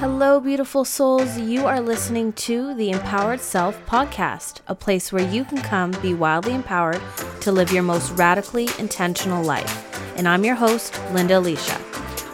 Hello, 0.00 0.40
beautiful 0.40 0.86
souls. 0.86 1.36
You 1.36 1.66
are 1.66 1.78
listening 1.78 2.32
to 2.32 2.72
the 2.72 2.88
Empowered 2.88 3.38
Self 3.38 3.78
podcast, 3.84 4.60
a 4.66 4.74
place 4.74 5.12
where 5.12 5.28
you 5.30 5.44
can 5.44 5.58
come 5.58 5.90
be 6.00 6.14
wildly 6.14 6.54
empowered 6.54 7.02
to 7.42 7.52
live 7.52 7.70
your 7.70 7.82
most 7.82 8.10
radically 8.12 8.70
intentional 8.78 9.44
life. 9.44 10.16
And 10.16 10.26
I'm 10.26 10.42
your 10.42 10.54
host, 10.54 10.98
Linda 11.12 11.38
Alicia. 11.38 11.78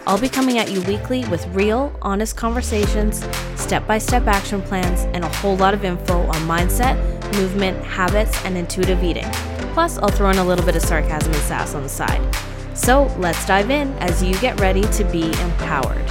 I'll 0.06 0.16
be 0.16 0.28
coming 0.28 0.58
at 0.58 0.70
you 0.70 0.80
weekly 0.82 1.24
with 1.24 1.44
real, 1.48 1.92
honest 2.02 2.36
conversations, 2.36 3.26
step 3.56 3.84
by 3.84 3.98
step 3.98 4.28
action 4.28 4.62
plans, 4.62 5.00
and 5.12 5.24
a 5.24 5.34
whole 5.38 5.56
lot 5.56 5.74
of 5.74 5.84
info 5.84 6.20
on 6.20 6.42
mindset, 6.42 6.94
movement, 7.34 7.84
habits, 7.84 8.44
and 8.44 8.56
intuitive 8.56 9.02
eating. 9.02 9.28
Plus, 9.74 9.98
I'll 9.98 10.12
throw 10.12 10.30
in 10.30 10.38
a 10.38 10.44
little 10.44 10.64
bit 10.64 10.76
of 10.76 10.82
sarcasm 10.82 11.32
and 11.32 11.42
sass 11.42 11.74
on 11.74 11.82
the 11.82 11.88
side. 11.88 12.22
So 12.76 13.12
let's 13.18 13.44
dive 13.44 13.70
in 13.70 13.92
as 13.94 14.22
you 14.22 14.38
get 14.38 14.60
ready 14.60 14.82
to 14.82 15.04
be 15.10 15.32
empowered. 15.40 16.05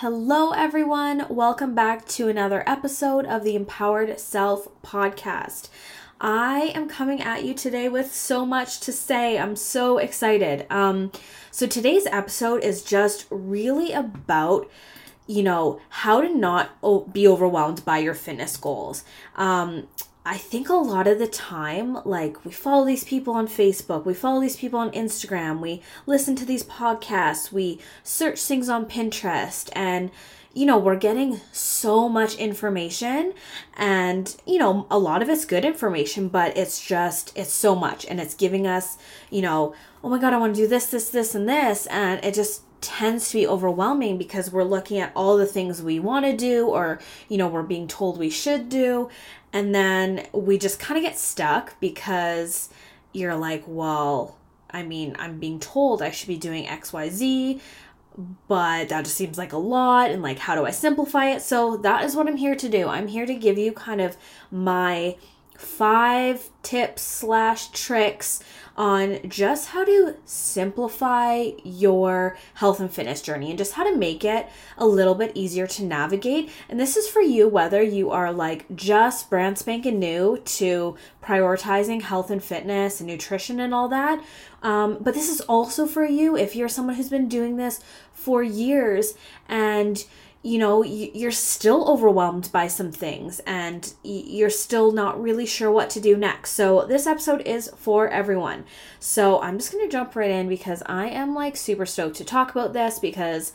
Hello, 0.00 0.52
everyone. 0.52 1.26
Welcome 1.28 1.74
back 1.74 2.08
to 2.08 2.28
another 2.28 2.64
episode 2.66 3.26
of 3.26 3.44
the 3.44 3.54
Empowered 3.54 4.18
Self 4.18 4.66
podcast. 4.82 5.68
I 6.18 6.72
am 6.74 6.88
coming 6.88 7.20
at 7.20 7.44
you 7.44 7.52
today 7.52 7.86
with 7.86 8.14
so 8.14 8.46
much 8.46 8.80
to 8.80 8.92
say. 8.92 9.38
I'm 9.38 9.56
so 9.56 9.98
excited. 9.98 10.66
Um, 10.70 11.12
so, 11.50 11.66
today's 11.66 12.06
episode 12.06 12.64
is 12.64 12.82
just 12.82 13.26
really 13.28 13.92
about 13.92 14.70
you 15.26 15.42
know 15.42 15.82
how 15.90 16.22
to 16.22 16.34
not 16.34 17.12
be 17.12 17.28
overwhelmed 17.28 17.84
by 17.84 17.98
your 17.98 18.14
fitness 18.14 18.56
goals 18.56 19.04
um, 19.36 19.86
I 20.24 20.36
think 20.36 20.68
a 20.68 20.74
lot 20.74 21.06
of 21.06 21.18
the 21.18 21.26
time, 21.26 21.98
like 22.04 22.44
we 22.44 22.50
follow 22.50 22.84
these 22.84 23.04
people 23.04 23.32
on 23.34 23.48
Facebook, 23.48 24.04
we 24.04 24.12
follow 24.12 24.40
these 24.40 24.56
people 24.56 24.78
on 24.78 24.90
Instagram, 24.90 25.60
we 25.60 25.80
listen 26.04 26.36
to 26.36 26.44
these 26.44 26.62
podcasts, 26.62 27.50
we 27.50 27.80
search 28.04 28.38
things 28.40 28.68
on 28.68 28.84
Pinterest, 28.84 29.70
and 29.72 30.10
you 30.52 30.66
know, 30.66 30.76
we're 30.76 30.96
getting 30.96 31.40
so 31.52 32.08
much 32.08 32.34
information, 32.34 33.32
and 33.78 34.36
you 34.46 34.58
know, 34.58 34.86
a 34.90 34.98
lot 34.98 35.22
of 35.22 35.30
it's 35.30 35.46
good 35.46 35.64
information, 35.64 36.28
but 36.28 36.54
it's 36.56 36.84
just, 36.84 37.32
it's 37.34 37.52
so 37.52 37.74
much, 37.74 38.04
and 38.04 38.20
it's 38.20 38.34
giving 38.34 38.66
us, 38.66 38.98
you 39.30 39.40
know, 39.40 39.74
oh 40.04 40.10
my 40.10 40.18
God, 40.18 40.34
I 40.34 40.38
want 40.38 40.54
to 40.54 40.60
do 40.60 40.68
this, 40.68 40.88
this, 40.88 41.08
this, 41.08 41.34
and 41.34 41.48
this, 41.48 41.86
and 41.86 42.22
it 42.22 42.34
just 42.34 42.62
tends 42.80 43.30
to 43.30 43.38
be 43.38 43.46
overwhelming 43.46 44.18
because 44.18 44.50
we're 44.50 44.64
looking 44.64 44.98
at 44.98 45.12
all 45.14 45.36
the 45.36 45.46
things 45.46 45.82
we 45.82 45.98
want 45.98 46.24
to 46.24 46.36
do 46.36 46.66
or 46.66 46.98
you 47.28 47.36
know 47.36 47.48
we're 47.48 47.62
being 47.62 47.86
told 47.86 48.18
we 48.18 48.30
should 48.30 48.68
do 48.68 49.08
and 49.52 49.74
then 49.74 50.26
we 50.32 50.58
just 50.58 50.78
kind 50.78 50.96
of 50.98 51.02
get 51.02 51.18
stuck 51.18 51.78
because 51.80 52.68
you're 53.12 53.36
like, 53.36 53.64
well, 53.66 54.36
I 54.70 54.82
mean, 54.82 55.16
I'm 55.18 55.38
being 55.38 55.58
told 55.58 56.02
I 56.02 56.10
should 56.10 56.28
be 56.28 56.36
doing 56.36 56.66
XYZ, 56.66 57.60
but 58.46 58.88
that 58.88 59.04
just 59.04 59.16
seems 59.16 59.38
like 59.38 59.52
a 59.52 59.58
lot. 59.58 60.10
And 60.10 60.22
like, 60.22 60.38
how 60.38 60.54
do 60.54 60.64
I 60.64 60.70
simplify 60.70 61.26
it? 61.30 61.42
So 61.42 61.76
that 61.78 62.04
is 62.04 62.14
what 62.14 62.28
I'm 62.28 62.36
here 62.36 62.54
to 62.54 62.68
do. 62.68 62.88
I'm 62.88 63.08
here 63.08 63.26
to 63.26 63.34
give 63.34 63.58
you 63.58 63.72
kind 63.72 64.00
of 64.00 64.16
my 64.50 65.16
five 65.56 66.50
tips 66.62 67.02
slash 67.02 67.68
tricks 67.68 68.42
on 68.76 69.18
just 69.28 69.68
how 69.68 69.84
to 69.84 70.16
simplify 70.24 71.50
your 71.64 72.36
health 72.54 72.80
and 72.80 72.90
fitness 72.90 73.22
journey 73.22 73.50
and 73.50 73.58
just 73.58 73.74
how 73.74 73.84
to 73.84 73.96
make 73.96 74.24
it 74.24 74.48
a 74.78 74.86
little 74.86 75.14
bit 75.14 75.32
easier 75.34 75.66
to 75.66 75.84
navigate. 75.84 76.50
And 76.68 76.78
this 76.78 76.96
is 76.96 77.08
for 77.08 77.20
you 77.20 77.48
whether 77.48 77.82
you 77.82 78.10
are 78.10 78.32
like 78.32 78.66
just 78.74 79.30
brand 79.30 79.58
spanking 79.58 79.98
new 79.98 80.38
to 80.38 80.96
prioritizing 81.22 82.02
health 82.02 82.30
and 82.30 82.42
fitness 82.42 83.00
and 83.00 83.08
nutrition 83.08 83.60
and 83.60 83.74
all 83.74 83.88
that. 83.88 84.22
Um, 84.62 84.98
but 85.00 85.14
this 85.14 85.28
is 85.28 85.40
also 85.42 85.86
for 85.86 86.04
you 86.04 86.36
if 86.36 86.54
you're 86.54 86.68
someone 86.68 86.96
who's 86.96 87.08
been 87.08 87.28
doing 87.28 87.56
this 87.56 87.80
for 88.12 88.42
years 88.42 89.14
and 89.48 90.04
you 90.42 90.58
know 90.58 90.82
you're 90.82 91.30
still 91.30 91.86
overwhelmed 91.88 92.50
by 92.50 92.66
some 92.66 92.90
things 92.90 93.40
and 93.40 93.92
you're 94.02 94.48
still 94.48 94.90
not 94.90 95.20
really 95.20 95.44
sure 95.44 95.70
what 95.70 95.90
to 95.90 96.00
do 96.00 96.16
next. 96.16 96.52
So 96.52 96.86
this 96.86 97.06
episode 97.06 97.42
is 97.42 97.70
for 97.76 98.08
everyone. 98.08 98.64
So 98.98 99.40
i'm 99.40 99.58
just 99.58 99.72
going 99.72 99.84
to 99.84 99.92
jump 99.92 100.16
right 100.16 100.30
in 100.30 100.48
because 100.48 100.82
i 100.86 101.06
am 101.08 101.34
like 101.34 101.56
super 101.56 101.86
stoked 101.86 102.16
to 102.16 102.24
talk 102.24 102.50
about 102.50 102.72
this 102.72 102.98
because 102.98 103.52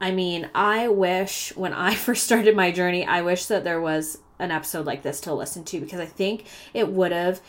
i 0.00 0.10
mean 0.10 0.48
i 0.54 0.88
wish 0.88 1.54
when 1.56 1.72
i 1.72 1.94
first 2.06 2.24
started 2.24 2.56
my 2.56 2.70
journey 2.70 3.04
i 3.06 3.20
wish 3.22 3.46
that 3.46 3.64
there 3.64 3.80
was 3.80 4.18
an 4.38 4.50
episode 4.50 4.86
like 4.86 5.02
this 5.02 5.20
to 5.20 5.32
listen 5.32 5.64
to 5.64 5.80
because 5.80 6.00
i 6.00 6.06
think 6.06 6.44
it 6.74 6.88
would 6.88 7.12
have 7.12 7.40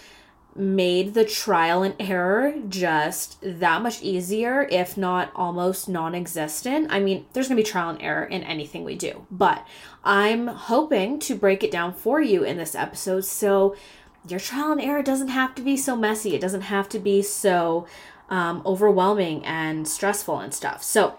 made 0.56 1.14
the 1.14 1.25
trial 1.25 1.84
and 1.84 1.96
error 2.00 2.53
just 2.69 3.38
that 3.41 3.81
much 3.81 4.02
easier, 4.02 4.68
if 4.69 4.97
not 4.97 5.31
almost 5.36 5.90
non 5.90 6.14
existent. 6.14 6.88
I 6.90 7.00
mean, 7.00 7.25
there's 7.34 7.47
to 7.47 7.56
be 7.56 7.64
trial 7.64 7.90
and 7.90 8.02
error 8.02 8.25
in 8.25 8.44
anything 8.44 8.84
we 8.84 8.96
do, 8.96 9.25
but 9.31 9.66
I'm 10.03 10.47
hoping 10.47 11.19
to 11.19 11.36
break 11.36 11.63
it 11.63 11.72
down 11.72 11.94
for 11.94 12.22
you 12.22 12.44
in 12.44 12.58
this 12.58 12.75
episode 12.75 13.25
so 13.25 13.75
your 14.28 14.40
trial 14.40 14.72
and 14.72 14.81
error 14.81 15.03
doesn't 15.03 15.30
have 15.30 15.56
to 15.56 15.62
be 15.62 15.75
so 15.75 15.96
messy. 15.96 16.36
It 16.36 16.42
doesn't 16.42 16.62
have 16.62 16.88
to 16.90 17.00
be 17.00 17.22
so 17.22 17.88
um, 18.30 18.62
overwhelming 18.66 19.46
and 19.46 19.88
stressful 19.88 20.40
and 20.40 20.53
stuff. 20.53 20.84
So 20.84 21.18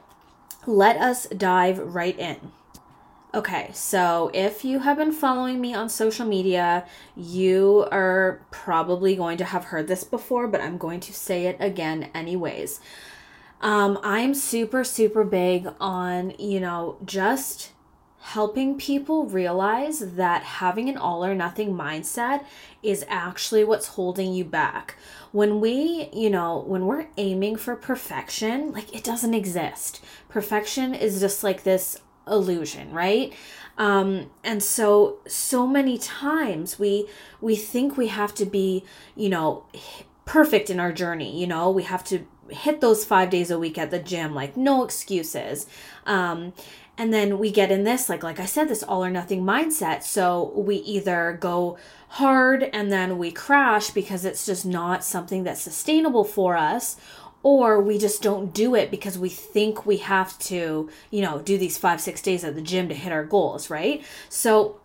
let 0.66 0.96
us 0.96 1.26
dive 1.26 1.78
right 1.78 2.18
in. 2.18 2.52
Okay, 3.34 3.70
so 3.72 4.30
if 4.32 4.64
you 4.64 4.78
have 4.78 4.96
been 4.96 5.10
following 5.10 5.60
me 5.60 5.74
on 5.74 5.88
social 5.88 6.24
media, 6.24 6.86
you 7.16 7.84
are 7.90 8.46
probably 8.52 9.16
going 9.16 9.38
to 9.38 9.44
have 9.44 9.64
heard 9.64 9.88
this 9.88 10.04
before, 10.04 10.46
but 10.46 10.60
I'm 10.60 10.78
going 10.78 11.00
to 11.00 11.12
say 11.12 11.46
it 11.46 11.56
again, 11.58 12.10
anyways. 12.14 12.78
Um, 13.60 13.98
I'm 14.04 14.34
super, 14.34 14.84
super 14.84 15.24
big 15.24 15.66
on, 15.80 16.34
you 16.38 16.60
know, 16.60 16.96
just 17.04 17.72
helping 18.20 18.78
people 18.78 19.26
realize 19.26 20.14
that 20.14 20.44
having 20.44 20.88
an 20.88 20.96
all 20.96 21.24
or 21.24 21.34
nothing 21.34 21.74
mindset 21.74 22.44
is 22.84 23.04
actually 23.08 23.64
what's 23.64 23.88
holding 23.88 24.32
you 24.32 24.44
back. 24.44 24.94
When 25.32 25.60
we, 25.60 26.08
you 26.12 26.30
know, 26.30 26.62
when 26.68 26.86
we're 26.86 27.08
aiming 27.16 27.56
for 27.56 27.74
perfection, 27.74 28.70
like 28.70 28.94
it 28.94 29.02
doesn't 29.02 29.34
exist. 29.34 30.04
Perfection 30.28 30.94
is 30.94 31.18
just 31.18 31.42
like 31.42 31.64
this 31.64 32.00
illusion, 32.26 32.92
right? 32.92 33.32
Um, 33.76 34.30
and 34.44 34.62
so 34.62 35.18
so 35.26 35.66
many 35.66 35.98
times 35.98 36.78
we 36.78 37.08
we 37.40 37.56
think 37.56 37.96
we 37.96 38.08
have 38.08 38.34
to 38.36 38.46
be, 38.46 38.84
you 39.16 39.28
know, 39.28 39.64
perfect 40.24 40.70
in 40.70 40.80
our 40.80 40.92
journey, 40.92 41.38
you 41.38 41.46
know, 41.46 41.70
we 41.70 41.82
have 41.82 42.04
to 42.04 42.26
hit 42.50 42.80
those 42.80 43.04
5 43.04 43.30
days 43.30 43.50
a 43.50 43.58
week 43.58 43.78
at 43.78 43.90
the 43.90 43.98
gym 43.98 44.34
like 44.34 44.56
no 44.56 44.84
excuses. 44.84 45.66
Um, 46.06 46.52
and 46.96 47.12
then 47.12 47.38
we 47.38 47.50
get 47.50 47.72
in 47.72 47.84
this 47.84 48.08
like 48.08 48.22
like 48.22 48.38
I 48.38 48.46
said 48.46 48.68
this 48.68 48.82
all 48.82 49.04
or 49.04 49.10
nothing 49.10 49.42
mindset. 49.42 50.04
So 50.04 50.52
we 50.54 50.76
either 50.76 51.36
go 51.40 51.76
hard 52.10 52.62
and 52.62 52.92
then 52.92 53.18
we 53.18 53.32
crash 53.32 53.90
because 53.90 54.24
it's 54.24 54.46
just 54.46 54.64
not 54.64 55.02
something 55.02 55.42
that's 55.42 55.60
sustainable 55.60 56.22
for 56.24 56.56
us 56.56 56.96
or 57.44 57.80
we 57.80 57.98
just 57.98 58.22
don't 58.22 58.52
do 58.54 58.74
it 58.74 58.90
because 58.90 59.18
we 59.18 59.28
think 59.28 59.84
we 59.84 59.98
have 59.98 60.36
to, 60.38 60.90
you 61.10 61.22
know, 61.22 61.40
do 61.40 61.58
these 61.58 61.78
five, 61.78 62.00
six 62.00 62.20
days 62.22 62.42
at 62.42 62.56
the 62.56 62.62
gym 62.62 62.88
to 62.88 62.94
hit 62.94 63.12
our 63.12 63.22
goals, 63.22 63.70
right? 63.70 64.02
So, 64.28 64.80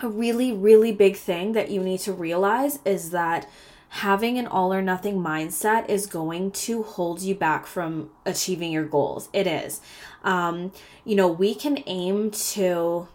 a 0.00 0.08
really, 0.08 0.52
really 0.52 0.92
big 0.92 1.16
thing 1.16 1.52
that 1.52 1.70
you 1.72 1.82
need 1.82 1.98
to 2.00 2.12
realize 2.12 2.78
is 2.84 3.10
that 3.10 3.50
having 3.88 4.38
an 4.38 4.46
all 4.46 4.72
or 4.72 4.80
nothing 4.80 5.16
mindset 5.16 5.88
is 5.88 6.06
going 6.06 6.52
to 6.52 6.84
hold 6.84 7.20
you 7.20 7.34
back 7.34 7.66
from 7.66 8.10
achieving 8.24 8.70
your 8.70 8.84
goals. 8.84 9.28
It 9.32 9.48
is. 9.48 9.80
Um, 10.22 10.70
you 11.04 11.16
know, 11.16 11.26
we 11.26 11.52
can 11.52 11.82
aim 11.86 12.30
to 12.30 13.08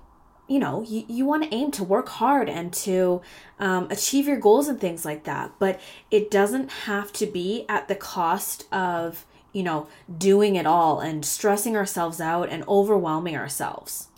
you 0.53 0.59
know 0.59 0.83
you, 0.83 1.03
you 1.07 1.25
want 1.25 1.43
to 1.43 1.53
aim 1.53 1.71
to 1.71 1.83
work 1.83 2.09
hard 2.09 2.49
and 2.49 2.71
to 2.71 3.21
um, 3.59 3.87
achieve 3.89 4.27
your 4.27 4.37
goals 4.37 4.67
and 4.67 4.79
things 4.79 5.03
like 5.05 5.23
that 5.23 5.51
but 5.59 5.79
it 6.11 6.29
doesn't 6.29 6.69
have 6.71 7.11
to 7.11 7.25
be 7.25 7.65
at 7.67 7.87
the 7.87 7.95
cost 7.95 8.67
of 8.71 9.25
you 9.53 9.63
know 9.63 9.87
doing 10.17 10.55
it 10.55 10.65
all 10.65 10.99
and 10.99 11.23
stressing 11.23 11.77
ourselves 11.77 12.19
out 12.19 12.49
and 12.49 12.67
overwhelming 12.67 13.37
ourselves. 13.37 14.09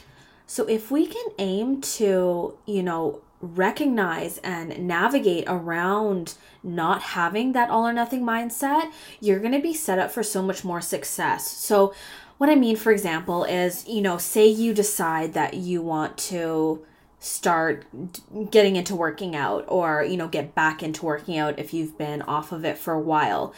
So 0.48 0.66
if 0.66 0.90
we 0.90 1.06
can 1.06 1.26
aim 1.38 1.82
to 1.82 2.58
you 2.66 2.84
know 2.84 3.22
recognize 3.42 4.40
and 4.40 4.88
navigate 4.88 5.44
around 5.46 6.34
not 6.64 7.02
having 7.02 7.52
that 7.52 7.70
all 7.70 7.86
or 7.86 7.94
nothing 7.94 8.24
mindset 8.24 8.90
you're 9.20 9.40
going 9.40 9.52
to 9.52 9.62
be 9.62 9.74
set 9.74 10.00
up 10.00 10.10
for 10.10 10.24
so 10.24 10.42
much 10.42 10.64
more 10.64 10.82
success. 10.82 11.52
So 11.52 11.94
what 12.38 12.50
I 12.50 12.56
mean, 12.56 12.76
for 12.76 12.92
example, 12.92 13.44
is, 13.44 13.88
you 13.88 14.02
know, 14.02 14.18
say 14.18 14.48
you 14.48 14.74
decide 14.74 15.34
that 15.34 15.54
you 15.54 15.82
want 15.82 16.18
to 16.18 16.86
start 17.20 17.86
getting 18.52 18.76
into 18.76 18.96
working 18.96 19.36
out 19.36 19.66
or, 19.68 20.04
you 20.04 20.18
know, 20.18 20.28
get 20.28 20.54
back 20.54 20.84
into 20.84 21.06
working 21.06 21.38
out 21.38 21.58
if 21.58 21.74
you've 21.74 21.98
been 21.98 22.22
off 22.24 22.52
of 22.52 22.66
it 22.66 22.78
for 22.78 22.94
a 22.94 23.00
while. 23.00 23.54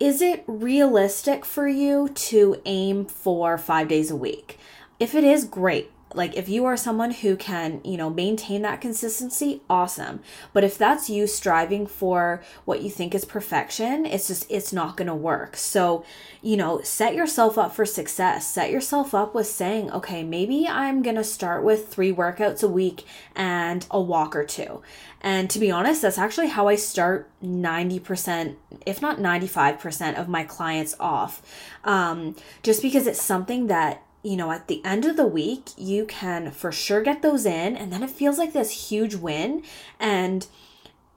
Is 0.00 0.22
it 0.22 0.44
realistic 0.46 1.44
for 1.44 1.68
you 1.68 2.08
to 2.08 2.60
aim 2.64 3.04
for 3.04 3.58
five 3.58 3.86
days 3.86 4.10
a 4.10 4.16
week? 4.16 4.58
If 4.98 5.14
it 5.14 5.24
is, 5.24 5.44
great. 5.44 5.90
Like 6.14 6.36
if 6.36 6.48
you 6.48 6.64
are 6.64 6.76
someone 6.76 7.12
who 7.12 7.36
can 7.36 7.80
you 7.84 7.96
know 7.96 8.10
maintain 8.10 8.62
that 8.62 8.80
consistency 8.80 9.62
awesome. 9.70 10.20
But 10.52 10.64
if 10.64 10.76
that's 10.76 11.08
you 11.10 11.26
striving 11.26 11.86
for 11.86 12.42
what 12.64 12.82
you 12.82 12.90
think 12.90 13.14
is 13.14 13.24
perfection 13.24 14.06
it's 14.06 14.28
just 14.28 14.50
it's 14.50 14.72
not 14.72 14.96
going 14.96 15.08
to 15.08 15.14
work. 15.14 15.56
So 15.56 16.04
you 16.42 16.56
know 16.56 16.80
set 16.82 17.14
yourself 17.14 17.58
up 17.58 17.74
for 17.74 17.86
success. 17.86 18.46
Set 18.46 18.70
yourself 18.70 19.14
up 19.14 19.34
with 19.34 19.46
saying 19.46 19.90
okay 19.92 20.22
maybe 20.22 20.66
i'm 20.68 21.02
going 21.02 21.16
to 21.16 21.24
start 21.24 21.64
with 21.64 21.88
3 21.88 22.12
workouts 22.12 22.62
a 22.62 22.68
week 22.68 23.04
and 23.36 23.86
a 23.90 24.00
walk 24.00 24.34
or 24.34 24.44
two. 24.44 24.82
And 25.20 25.50
to 25.50 25.58
be 25.58 25.70
honest 25.70 26.02
that's 26.02 26.18
actually 26.18 26.48
how 26.48 26.68
i 26.68 26.76
start 26.76 27.30
90% 27.42 28.56
if 28.86 29.02
not 29.02 29.18
95% 29.18 30.18
of 30.18 30.28
my 30.28 30.44
clients 30.44 30.96
off. 30.98 31.42
Um, 31.84 32.36
just 32.62 32.82
because 32.82 33.06
it's 33.06 33.20
something 33.20 33.66
that 33.68 34.02
you 34.22 34.36
know, 34.36 34.50
at 34.52 34.68
the 34.68 34.84
end 34.84 35.04
of 35.04 35.16
the 35.16 35.26
week, 35.26 35.70
you 35.76 36.04
can 36.04 36.50
for 36.50 36.70
sure 36.70 37.02
get 37.02 37.22
those 37.22 37.46
in, 37.46 37.76
and 37.76 37.92
then 37.92 38.02
it 38.02 38.10
feels 38.10 38.38
like 38.38 38.52
this 38.52 38.90
huge 38.90 39.14
win. 39.14 39.62
And, 39.98 40.46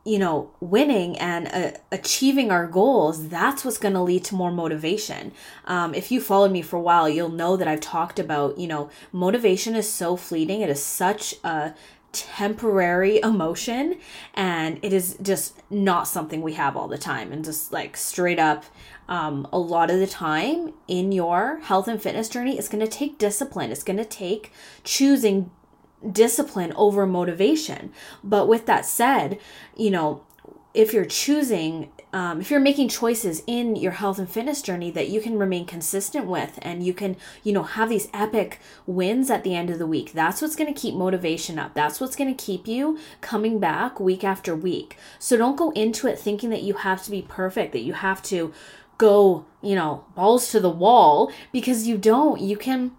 you 0.06 0.20
know, 0.20 0.52
winning 0.60 1.18
and 1.18 1.48
uh, 1.48 1.78
achieving 1.92 2.52
our 2.52 2.68
goals, 2.68 3.30
that's 3.30 3.64
what's 3.64 3.78
going 3.78 3.94
to 3.94 4.02
lead 4.02 4.24
to 4.26 4.36
more 4.36 4.52
motivation. 4.52 5.32
Um, 5.66 5.94
if 5.94 6.12
you 6.12 6.20
followed 6.22 6.52
me 6.52 6.62
for 6.62 6.78
a 6.78 6.82
while, 6.82 7.08
you'll 7.08 7.30
know 7.30 7.56
that 7.58 7.68
I've 7.68 7.82
talked 7.82 8.20
about, 8.20 8.58
you 8.58 8.68
know, 8.68 8.90
motivation 9.12 9.76
is 9.76 9.90
so 9.90 10.18
fleeting. 10.18 10.62
It 10.62 10.70
is 10.70 10.84
such 10.84 11.36
a 11.44 11.74
temporary 12.14 13.20
emotion 13.22 13.98
and 14.36 14.80
it 14.84 14.94
is 14.94 15.18
just 15.22 15.60
not 15.72 16.08
something 16.08 16.44
we 16.44 16.54
have 16.54 16.78
all 16.78 16.88
the 16.88 16.98
time 16.98 17.34
and 17.34 17.44
just 17.44 17.74
like 17.74 17.98
straight 17.98 18.38
up 18.38 18.64
um, 19.08 19.48
a 19.52 19.60
lot 19.60 19.92
of 19.92 20.00
the 20.00 20.08
time 20.08 20.74
in 20.88 21.12
your 21.12 21.60
health 21.60 21.88
and 21.88 22.02
fitness 22.02 22.30
journey, 22.30 22.58
it's 22.58 22.70
going 22.70 22.84
to 22.84 22.92
take 22.92 23.18
discipline. 23.18 23.72
It's 23.72 23.84
going 23.84 23.98
to 23.98 24.06
take 24.06 24.52
choosing 24.84 25.52
discipline 26.10 26.74
over 26.76 27.06
motivation. 27.06 27.92
But 28.24 28.48
with 28.48 28.66
that 28.66 28.86
said, 28.86 29.40
you 29.76 29.92
know, 29.92 30.26
if 30.74 30.92
you're 30.92 31.06
choosing, 31.06 31.92
um, 32.14 32.42
if 32.42 32.50
you're 32.50 32.60
making 32.60 32.90
choices 32.90 33.44
in 33.46 33.76
your 33.76 33.92
health 33.92 34.18
and 34.18 34.28
fitness 34.28 34.62
journey 34.62 34.90
that 34.92 35.08
you 35.08 35.22
can 35.22 35.38
remain 35.38 35.66
consistent 35.66 36.26
with 36.26 36.58
and 36.64 36.84
you 36.84 36.94
can, 36.96 37.16
you 37.44 37.54
know, 37.54 37.62
have 37.62 37.90
these 37.90 38.10
epic 38.12 38.60
wins 38.88 39.30
at 39.30 39.44
the 39.44 39.56
end 39.56 39.70
of 39.70 39.78
the 39.78 39.86
week, 39.86 40.14
that's 40.14 40.42
what's 40.42 40.56
going 40.56 40.74
to 40.74 40.80
keep 40.80 40.96
motivation 40.96 41.60
up. 41.60 41.76
That's 41.76 42.02
what's 42.02 42.16
going 42.16 42.36
to 42.36 42.44
keep 42.44 42.68
you 42.68 42.98
coming 43.22 43.60
back 43.60 44.00
week 44.00 44.24
after 44.24 44.56
week. 44.56 44.98
So 45.20 45.38
don't 45.38 45.56
go 45.56 45.70
into 45.72 46.08
it 46.08 46.18
thinking 46.18 46.50
that 46.50 46.64
you 46.64 46.74
have 46.74 47.04
to 47.04 47.12
be 47.12 47.22
perfect, 47.22 47.72
that 47.74 47.84
you 47.84 47.94
have 47.94 48.24
to 48.24 48.52
go, 48.98 49.46
you 49.62 49.76
know, 49.76 50.06
balls 50.16 50.52
to 50.52 50.60
the 50.60 50.70
wall 50.70 51.32
because 51.52 51.88
you 51.88 51.98
don't. 51.98 52.42
You 52.42 52.58
can 52.58 52.92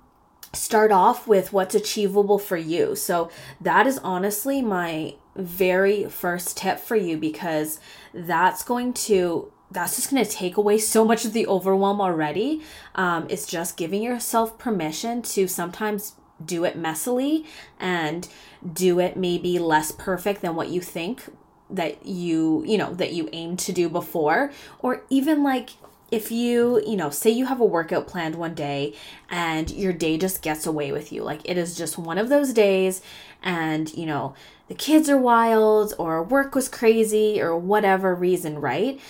start 0.53 0.93
off 0.93 1.27
with 1.27 1.53
what's 1.53 1.75
achievable 1.75 2.39
for 2.39 2.57
you. 2.57 2.95
So 2.95 3.31
that 3.61 3.87
is 3.87 3.99
honestly 3.99 4.63
my 4.63 5.15
very 5.37 6.05
first 6.05 6.57
tip 6.57 6.79
for 6.79 6.97
you 6.97 7.17
because 7.17 7.81
that's 8.13 8.63
going 8.63 8.93
to 8.93 9.51
that's 9.71 9.97
just 9.97 10.11
going 10.11 10.25
to 10.25 10.31
take 10.31 10.57
away 10.57 10.79
so 10.79 11.05
much 11.05 11.25
of 11.25 11.33
the 11.33 11.49
overwhelm 11.49 12.01
already. 12.01 12.63
Um, 12.95 13.27
it's 13.29 13.45
just 13.45 13.77
giving 13.77 14.03
yourself 14.03 14.57
permission 14.57 15.21
to 15.23 15.49
sometimes 15.49 16.15
do 16.45 16.65
it 16.65 16.81
messily 16.81 17.45
and 17.81 18.29
do 18.73 19.01
it 19.01 19.17
maybe 19.17 19.59
less 19.59 19.91
perfect 19.91 20.43
than 20.43 20.55
what 20.55 20.69
you 20.69 20.81
think 20.81 21.25
that 21.71 22.07
you 22.07 22.63
you 22.67 22.77
know 22.79 22.95
that 22.95 23.13
you 23.13 23.29
aim 23.33 23.57
to 23.59 23.73
do 23.73 23.89
before. 23.89 24.53
Or 24.81 25.03
even 25.11 25.43
like 25.43 25.71
if 26.11 26.31
you, 26.31 26.81
you 26.87 26.97
know, 26.97 27.11
say 27.11 27.31
you 27.31 27.47
have 27.47 27.61
a 27.61 27.65
workout 27.65 28.07
planned 28.07 28.37
one 28.37 28.55
day 28.55 28.95
and 29.29 29.69
your 29.71 29.93
day 29.93 30.17
just 30.17 30.43
gets 30.43 30.65
away 30.65 30.93
with 30.93 31.13
you, 31.13 31.25
like 31.25 31.41
it 31.45 31.59
is 31.59 31.77
just 31.77 31.99
one 31.99 32.19
of 32.19 32.29
those 32.29 32.53
days 32.53 33.03
and, 33.43 33.93
you 33.95 34.07
know, 34.07 34.33
the 34.69 34.75
kids 34.75 35.09
are 35.11 35.19
wild 35.19 35.93
or 35.99 36.23
work 36.23 36.55
was 36.55 36.69
crazy 36.69 37.41
or 37.41 37.57
whatever 37.57 38.15
reason, 38.15 38.61
right? 38.61 39.01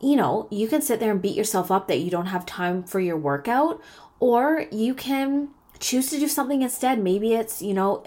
You 0.00 0.16
know, 0.16 0.48
you 0.50 0.66
can 0.68 0.82
sit 0.82 0.98
there 1.00 1.12
and 1.12 1.22
beat 1.22 1.36
yourself 1.36 1.70
up 1.70 1.86
that 1.88 2.00
you 2.00 2.10
don't 2.10 2.26
have 2.26 2.44
time 2.44 2.82
for 2.82 2.98
your 2.98 3.16
workout. 3.16 3.80
Or 4.20 4.66
you 4.72 4.94
can 4.94 5.50
choose 5.80 6.10
to 6.10 6.18
do 6.18 6.28
something 6.28 6.62
instead. 6.62 6.98
Maybe 6.98 7.34
it's, 7.34 7.62
you 7.62 7.74
know, 7.74 8.04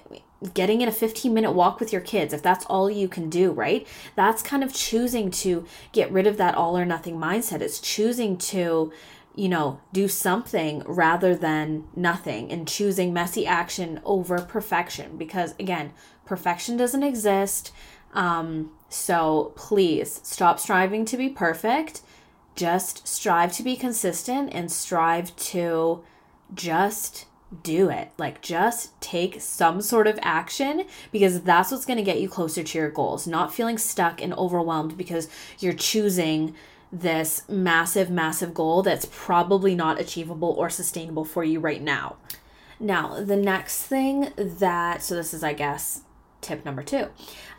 getting 0.54 0.82
in 0.82 0.90
a 0.90 0.92
15 0.92 1.34
minute 1.34 1.52
walk 1.52 1.80
with 1.80 1.92
your 1.92 2.02
kids 2.02 2.34
if 2.34 2.42
that's 2.42 2.66
all 2.66 2.90
you 2.90 3.08
can 3.08 3.30
do 3.30 3.52
right? 3.52 3.88
That's 4.16 4.42
kind 4.42 4.64
of 4.64 4.74
choosing 4.74 5.30
to 5.32 5.66
get 5.92 6.12
rid 6.12 6.28
of 6.28 6.38
that 6.38 6.56
all 6.56 6.78
or 6.78 6.86
nothing 6.86 7.18
mindset. 7.18 7.62
It's 7.62 7.80
choosing 7.80 8.38
to 8.38 8.92
you 9.36 9.48
know 9.48 9.80
do 9.94 10.08
something 10.08 10.84
rather 10.86 11.36
than 11.36 11.86
nothing 11.96 12.52
and 12.52 12.68
choosing 12.68 13.14
messy 13.14 13.46
action 13.46 14.02
over 14.04 14.42
perfection 14.42 15.16
because 15.18 15.54
again 15.60 15.94
perfection 16.26 16.76
doesn't 16.76 17.04
exist. 17.04 17.72
Um 18.14 18.72
so 18.90 19.54
please 19.56 20.20
stop 20.24 20.60
striving 20.60 21.06
to 21.06 21.18
be 21.18 21.30
perfect. 21.30 22.02
Just 22.56 23.08
strive 23.08 23.54
to 23.54 23.64
be 23.64 23.78
consistent 23.78 24.50
and 24.54 24.72
strive 24.72 25.34
to 25.38 26.04
just 26.54 27.26
do 27.64 27.90
it. 27.90 28.12
Like, 28.18 28.42
just 28.42 29.00
take 29.02 29.42
some 29.42 29.82
sort 29.82 30.08
of 30.08 30.18
action 30.22 30.86
because 31.12 31.42
that's 31.42 31.72
what's 31.72 31.86
going 31.86 31.98
to 31.98 32.04
get 32.04 32.22
you 32.22 32.30
closer 32.30 32.64
to 32.64 32.78
your 32.78 32.90
goals. 32.90 33.28
Not 33.28 33.54
feeling 33.54 33.78
stuck 33.78 34.22
and 34.22 34.34
overwhelmed 34.34 34.98
because 34.98 35.28
you're 35.60 35.74
choosing 35.74 36.56
this 36.92 37.44
massive, 37.48 38.10
massive 38.10 38.54
goal 38.54 38.84
that's 38.84 39.08
probably 39.12 39.76
not 39.76 40.00
achievable 40.00 40.50
or 40.58 40.70
sustainable 40.70 41.26
for 41.26 41.44
you 41.44 41.60
right 41.60 41.82
now. 41.82 42.18
Now, 42.80 43.24
the 43.24 43.36
next 43.36 43.84
thing 43.84 44.32
that, 44.36 45.04
so 45.04 45.16
this 45.16 45.34
is, 45.34 45.44
I 45.44 45.54
guess, 45.54 46.02
tip 46.42 46.66
number 46.66 46.84
two, 46.84 47.08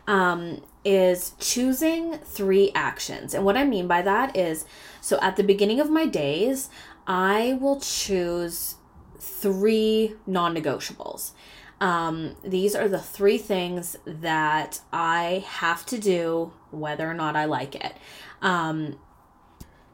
um, 0.05 0.61
is 0.83 1.33
choosing 1.39 2.17
three 2.19 2.71
actions. 2.75 3.33
And 3.33 3.45
what 3.45 3.57
I 3.57 3.63
mean 3.63 3.87
by 3.87 4.01
that 4.01 4.35
is, 4.35 4.65
so 5.01 5.17
at 5.21 5.37
the 5.37 5.43
beginning 5.43 5.79
of 5.79 5.89
my 5.89 6.05
days, 6.05 6.69
I 7.07 7.57
will 7.61 7.79
choose 7.79 8.75
three 9.23 10.15
non 10.27 10.55
negotiables. 10.55 11.31
Um, 11.79 12.35
these 12.43 12.75
are 12.75 12.87
the 12.87 12.99
three 12.99 13.37
things 13.37 13.97
that 14.05 14.81
I 14.91 15.43
have 15.47 15.85
to 15.87 15.97
do 15.97 16.53
whether 16.71 17.09
or 17.09 17.13
not 17.13 17.35
I 17.35 17.45
like 17.45 17.75
it. 17.75 17.97
Um, 18.41 18.99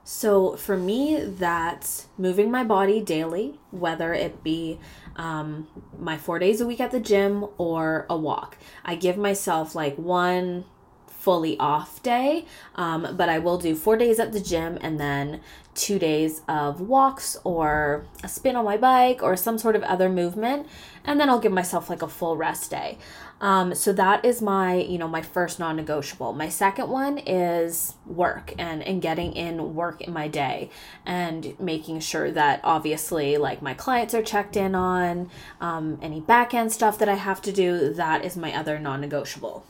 so 0.03 0.55
for 0.55 0.75
me, 0.75 1.23
that's 1.23 2.07
moving 2.17 2.49
my 2.49 2.63
body 2.63 2.99
daily, 2.99 3.59
whether 3.71 4.13
it 4.13 4.43
be 4.43 4.79
um, 5.15 5.67
my 5.97 6.17
four 6.17 6.39
days 6.39 6.61
a 6.61 6.65
week 6.65 6.79
at 6.79 6.91
the 6.91 6.99
gym 6.99 7.45
or 7.57 8.05
a 8.09 8.17
walk. 8.17 8.57
I 8.83 8.95
give 8.95 9.17
myself 9.17 9.75
like 9.75 9.97
one 9.97 10.65
fully 11.19 11.57
off 11.59 12.01
day, 12.01 12.45
um, 12.75 13.15
but 13.17 13.27
I 13.27 13.39
will 13.39 13.57
do 13.57 13.75
four 13.75 13.97
days 13.97 14.19
at 14.19 14.31
the 14.31 14.39
gym 14.39 14.77
and 14.79 14.99
then 14.99 15.41
two 15.75 15.99
days 15.99 16.41
of 16.47 16.81
walks 16.81 17.37
or 17.43 18.05
a 18.23 18.27
spin 18.27 18.55
on 18.55 18.65
my 18.65 18.77
bike 18.77 19.21
or 19.21 19.35
some 19.35 19.57
sort 19.57 19.75
of 19.75 19.83
other 19.83 20.09
movement. 20.09 20.67
And 21.03 21.19
then 21.19 21.29
i'll 21.29 21.39
give 21.39 21.51
myself 21.51 21.89
like 21.89 22.01
a 22.01 22.07
full 22.07 22.37
rest 22.37 22.71
day. 22.71 22.97
Um, 23.41 23.73
so 23.73 23.93
that 23.93 24.25
is 24.25 24.41
my 24.41 24.75
you 24.75 24.97
know 24.97 25.07
my 25.07 25.21
first 25.21 25.59
non-negotiable. 25.59 26.33
My 26.33 26.49
second 26.49 26.89
one 26.89 27.17
is 27.19 27.95
work 28.05 28.53
and 28.57 28.81
and 28.83 29.01
getting 29.01 29.33
in 29.33 29.75
work 29.75 30.01
in 30.01 30.13
my 30.13 30.27
day 30.27 30.69
and 31.05 31.57
making 31.59 32.01
sure 32.01 32.31
that 32.31 32.61
obviously 32.63 33.37
like 33.37 33.61
my 33.61 33.73
clients 33.73 34.13
are 34.13 34.23
checked 34.23 34.55
in 34.57 34.75
on 34.75 35.29
um, 35.61 35.99
any 36.01 36.19
back 36.19 36.53
end 36.53 36.71
stuff 36.71 36.97
that 36.99 37.09
i 37.09 37.15
have 37.15 37.41
to 37.43 37.51
do. 37.51 37.93
That 37.93 38.25
is 38.25 38.35
my 38.37 38.53
other 38.55 38.79
non-negotiable 38.79 39.65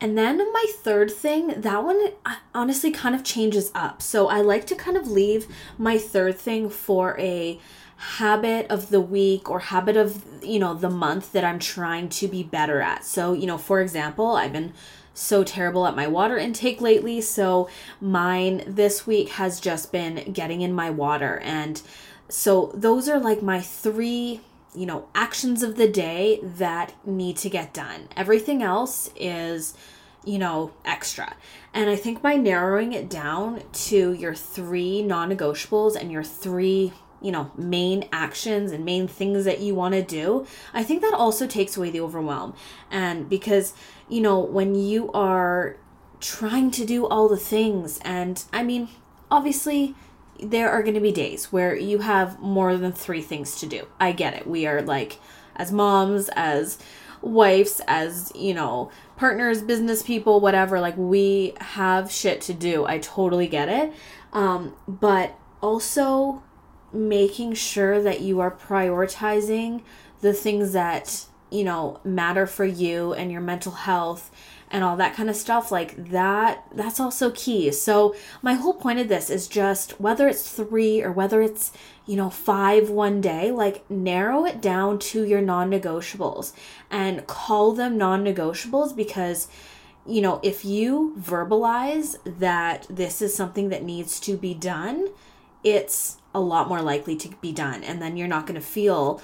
and 0.00 0.16
then 0.16 0.38
my 0.52 0.66
third 0.76 1.10
thing, 1.10 1.60
that 1.60 1.82
one 1.82 2.10
uh, 2.24 2.36
honestly 2.54 2.90
kind 2.90 3.14
of 3.14 3.24
changes 3.24 3.70
up. 3.74 4.00
So 4.00 4.28
I 4.28 4.40
like 4.40 4.66
to 4.68 4.74
kind 4.74 4.96
of 4.96 5.08
leave 5.08 5.46
my 5.76 5.98
third 5.98 6.38
thing 6.38 6.70
for 6.70 7.18
a 7.18 7.58
habit 7.96 8.70
of 8.70 8.90
the 8.90 9.00
week 9.00 9.50
or 9.50 9.58
habit 9.58 9.96
of, 9.96 10.24
you 10.42 10.60
know, 10.60 10.72
the 10.72 10.90
month 10.90 11.32
that 11.32 11.44
I'm 11.44 11.58
trying 11.58 12.08
to 12.10 12.28
be 12.28 12.44
better 12.44 12.80
at. 12.80 13.04
So, 13.04 13.32
you 13.32 13.46
know, 13.46 13.58
for 13.58 13.80
example, 13.80 14.36
I've 14.36 14.52
been 14.52 14.72
so 15.14 15.42
terrible 15.42 15.84
at 15.84 15.96
my 15.96 16.06
water 16.06 16.38
intake 16.38 16.80
lately. 16.80 17.20
So 17.20 17.68
mine 18.00 18.62
this 18.68 19.04
week 19.04 19.30
has 19.30 19.58
just 19.58 19.90
been 19.90 20.32
getting 20.32 20.60
in 20.60 20.72
my 20.72 20.90
water. 20.90 21.38
And 21.40 21.82
so 22.28 22.70
those 22.72 23.08
are 23.08 23.18
like 23.18 23.42
my 23.42 23.60
three 23.60 24.42
you 24.74 24.86
know, 24.86 25.08
actions 25.14 25.62
of 25.62 25.76
the 25.76 25.88
day 25.88 26.40
that 26.42 26.94
need 27.06 27.36
to 27.38 27.50
get 27.50 27.72
done. 27.72 28.08
Everything 28.16 28.62
else 28.62 29.10
is, 29.16 29.74
you 30.24 30.38
know, 30.38 30.72
extra. 30.84 31.34
And 31.72 31.88
I 31.88 31.96
think 31.96 32.22
by 32.22 32.36
narrowing 32.36 32.92
it 32.92 33.08
down 33.08 33.62
to 33.72 34.12
your 34.12 34.34
three 34.34 35.02
non 35.02 35.30
negotiables 35.30 35.96
and 35.96 36.12
your 36.12 36.22
three, 36.22 36.92
you 37.20 37.32
know, 37.32 37.50
main 37.56 38.08
actions 38.12 38.72
and 38.72 38.84
main 38.84 39.08
things 39.08 39.44
that 39.44 39.60
you 39.60 39.74
want 39.74 39.94
to 39.94 40.02
do, 40.02 40.46
I 40.74 40.84
think 40.84 41.02
that 41.02 41.14
also 41.14 41.46
takes 41.46 41.76
away 41.76 41.90
the 41.90 42.00
overwhelm. 42.00 42.54
And 42.90 43.28
because, 43.28 43.74
you 44.08 44.20
know, 44.20 44.38
when 44.38 44.74
you 44.74 45.10
are 45.12 45.76
trying 46.20 46.70
to 46.72 46.84
do 46.84 47.06
all 47.06 47.28
the 47.28 47.36
things, 47.36 48.00
and 48.04 48.44
I 48.52 48.62
mean, 48.62 48.88
obviously, 49.30 49.94
there 50.40 50.70
are 50.70 50.82
going 50.82 50.94
to 50.94 51.00
be 51.00 51.12
days 51.12 51.52
where 51.52 51.76
you 51.76 51.98
have 51.98 52.38
more 52.40 52.76
than 52.76 52.92
three 52.92 53.22
things 53.22 53.58
to 53.60 53.66
do. 53.66 53.86
I 53.98 54.12
get 54.12 54.34
it. 54.34 54.46
We 54.46 54.66
are 54.66 54.82
like 54.82 55.18
as 55.56 55.72
moms, 55.72 56.28
as 56.36 56.78
wives, 57.20 57.80
as, 57.88 58.32
you 58.34 58.54
know, 58.54 58.90
partners, 59.16 59.62
business 59.62 60.02
people, 60.02 60.40
whatever. 60.40 60.80
Like, 60.80 60.96
we 60.96 61.54
have 61.60 62.12
shit 62.12 62.40
to 62.42 62.54
do. 62.54 62.86
I 62.86 62.98
totally 62.98 63.48
get 63.48 63.68
it. 63.68 63.92
Um, 64.32 64.74
but 64.86 65.36
also 65.60 66.42
making 66.92 67.54
sure 67.54 68.00
that 68.00 68.20
you 68.20 68.40
are 68.40 68.50
prioritizing 68.50 69.82
the 70.20 70.32
things 70.32 70.72
that, 70.72 71.26
you 71.50 71.64
know, 71.64 72.00
matter 72.04 72.46
for 72.46 72.64
you 72.64 73.12
and 73.12 73.32
your 73.32 73.40
mental 73.40 73.72
health 73.72 74.30
and 74.70 74.84
all 74.84 74.96
that 74.96 75.14
kind 75.14 75.30
of 75.30 75.36
stuff 75.36 75.72
like 75.72 76.10
that 76.10 76.64
that's 76.74 77.00
also 77.00 77.30
key. 77.30 77.70
So 77.72 78.14
my 78.42 78.54
whole 78.54 78.74
point 78.74 78.98
of 78.98 79.08
this 79.08 79.30
is 79.30 79.48
just 79.48 80.00
whether 80.00 80.28
it's 80.28 80.50
three 80.50 81.02
or 81.02 81.12
whether 81.12 81.40
it's 81.40 81.72
you 82.06 82.16
know 82.16 82.30
five 82.30 82.90
one 82.90 83.20
day 83.20 83.50
like 83.50 83.88
narrow 83.90 84.44
it 84.44 84.60
down 84.60 84.98
to 84.98 85.24
your 85.24 85.40
non-negotiables 85.40 86.52
and 86.90 87.26
call 87.26 87.72
them 87.72 87.98
non-negotiables 87.98 88.96
because 88.96 89.48
you 90.06 90.22
know 90.22 90.40
if 90.42 90.64
you 90.64 91.14
verbalize 91.18 92.16
that 92.24 92.86
this 92.88 93.20
is 93.20 93.34
something 93.34 93.68
that 93.68 93.84
needs 93.84 94.18
to 94.18 94.36
be 94.36 94.54
done 94.54 95.08
it's 95.62 96.16
a 96.34 96.40
lot 96.40 96.68
more 96.68 96.80
likely 96.80 97.14
to 97.14 97.28
be 97.40 97.52
done 97.52 97.84
and 97.84 98.00
then 98.00 98.16
you're 98.16 98.26
not 98.26 98.46
going 98.46 98.58
to 98.58 98.66
feel 98.66 99.20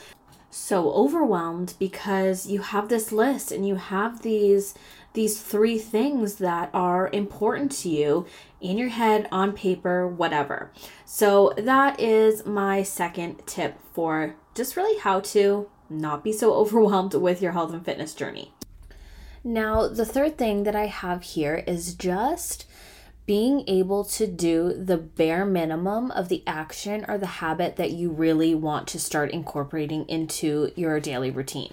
so 0.50 0.92
overwhelmed 0.92 1.74
because 1.78 2.46
you 2.46 2.60
have 2.60 2.88
this 2.88 3.10
list 3.10 3.50
and 3.50 3.66
you 3.66 3.74
have 3.74 4.22
these 4.22 4.74
these 5.14 5.40
three 5.40 5.78
things 5.78 6.36
that 6.36 6.70
are 6.74 7.08
important 7.12 7.72
to 7.72 7.88
you 7.88 8.26
in 8.60 8.76
your 8.76 8.88
head, 8.90 9.28
on 9.32 9.52
paper, 9.52 10.06
whatever. 10.06 10.72
So, 11.04 11.54
that 11.56 11.98
is 11.98 12.44
my 12.44 12.82
second 12.82 13.42
tip 13.46 13.78
for 13.92 14.36
just 14.54 14.76
really 14.76 14.98
how 15.00 15.20
to 15.20 15.68
not 15.88 16.22
be 16.22 16.32
so 16.32 16.52
overwhelmed 16.60 17.14
with 17.14 17.40
your 17.40 17.52
health 17.52 17.72
and 17.72 17.84
fitness 17.84 18.14
journey. 18.14 18.52
Now, 19.42 19.88
the 19.88 20.06
third 20.06 20.38
thing 20.38 20.64
that 20.64 20.74
I 20.74 20.86
have 20.86 21.22
here 21.22 21.62
is 21.66 21.94
just 21.94 22.66
being 23.26 23.64
able 23.68 24.04
to 24.04 24.26
do 24.26 24.72
the 24.74 24.98
bare 24.98 25.46
minimum 25.46 26.10
of 26.10 26.28
the 26.28 26.42
action 26.46 27.04
or 27.08 27.18
the 27.18 27.26
habit 27.26 27.76
that 27.76 27.90
you 27.90 28.10
really 28.10 28.54
want 28.54 28.88
to 28.88 28.98
start 28.98 29.30
incorporating 29.30 30.06
into 30.08 30.72
your 30.76 31.00
daily 31.00 31.30
routine. 31.30 31.72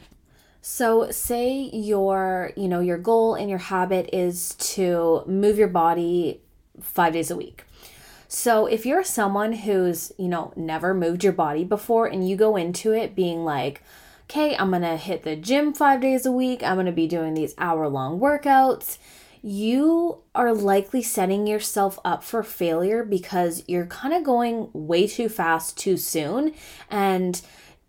So 0.61 1.09
say 1.09 1.69
your, 1.73 2.51
you 2.55 2.67
know, 2.67 2.81
your 2.81 2.99
goal 2.99 3.33
and 3.33 3.49
your 3.49 3.59
habit 3.59 4.09
is 4.13 4.53
to 4.75 5.23
move 5.25 5.57
your 5.57 5.67
body 5.67 6.41
5 6.79 7.13
days 7.13 7.31
a 7.31 7.35
week. 7.35 7.63
So 8.27 8.67
if 8.67 8.85
you're 8.85 9.03
someone 9.03 9.53
who's, 9.53 10.13
you 10.17 10.27
know, 10.29 10.53
never 10.55 10.93
moved 10.93 11.23
your 11.23 11.33
body 11.33 11.63
before 11.65 12.05
and 12.05 12.27
you 12.27 12.35
go 12.35 12.55
into 12.55 12.93
it 12.93 13.15
being 13.15 13.43
like, 13.43 13.81
"Okay, 14.29 14.55
I'm 14.55 14.69
going 14.69 14.83
to 14.83 14.97
hit 14.97 15.23
the 15.23 15.35
gym 15.35 15.73
5 15.73 15.99
days 15.99 16.25
a 16.25 16.31
week. 16.31 16.63
I'm 16.63 16.75
going 16.75 16.85
to 16.85 16.91
be 16.91 17.07
doing 17.07 17.33
these 17.33 17.55
hour-long 17.57 18.19
workouts." 18.19 18.99
You 19.43 20.19
are 20.35 20.53
likely 20.53 21.01
setting 21.01 21.47
yourself 21.47 21.97
up 22.05 22.23
for 22.23 22.43
failure 22.43 23.03
because 23.03 23.63
you're 23.67 23.87
kind 23.87 24.13
of 24.13 24.23
going 24.23 24.69
way 24.71 25.07
too 25.07 25.27
fast 25.27 25.77
too 25.77 25.97
soon 25.97 26.53
and 26.91 27.41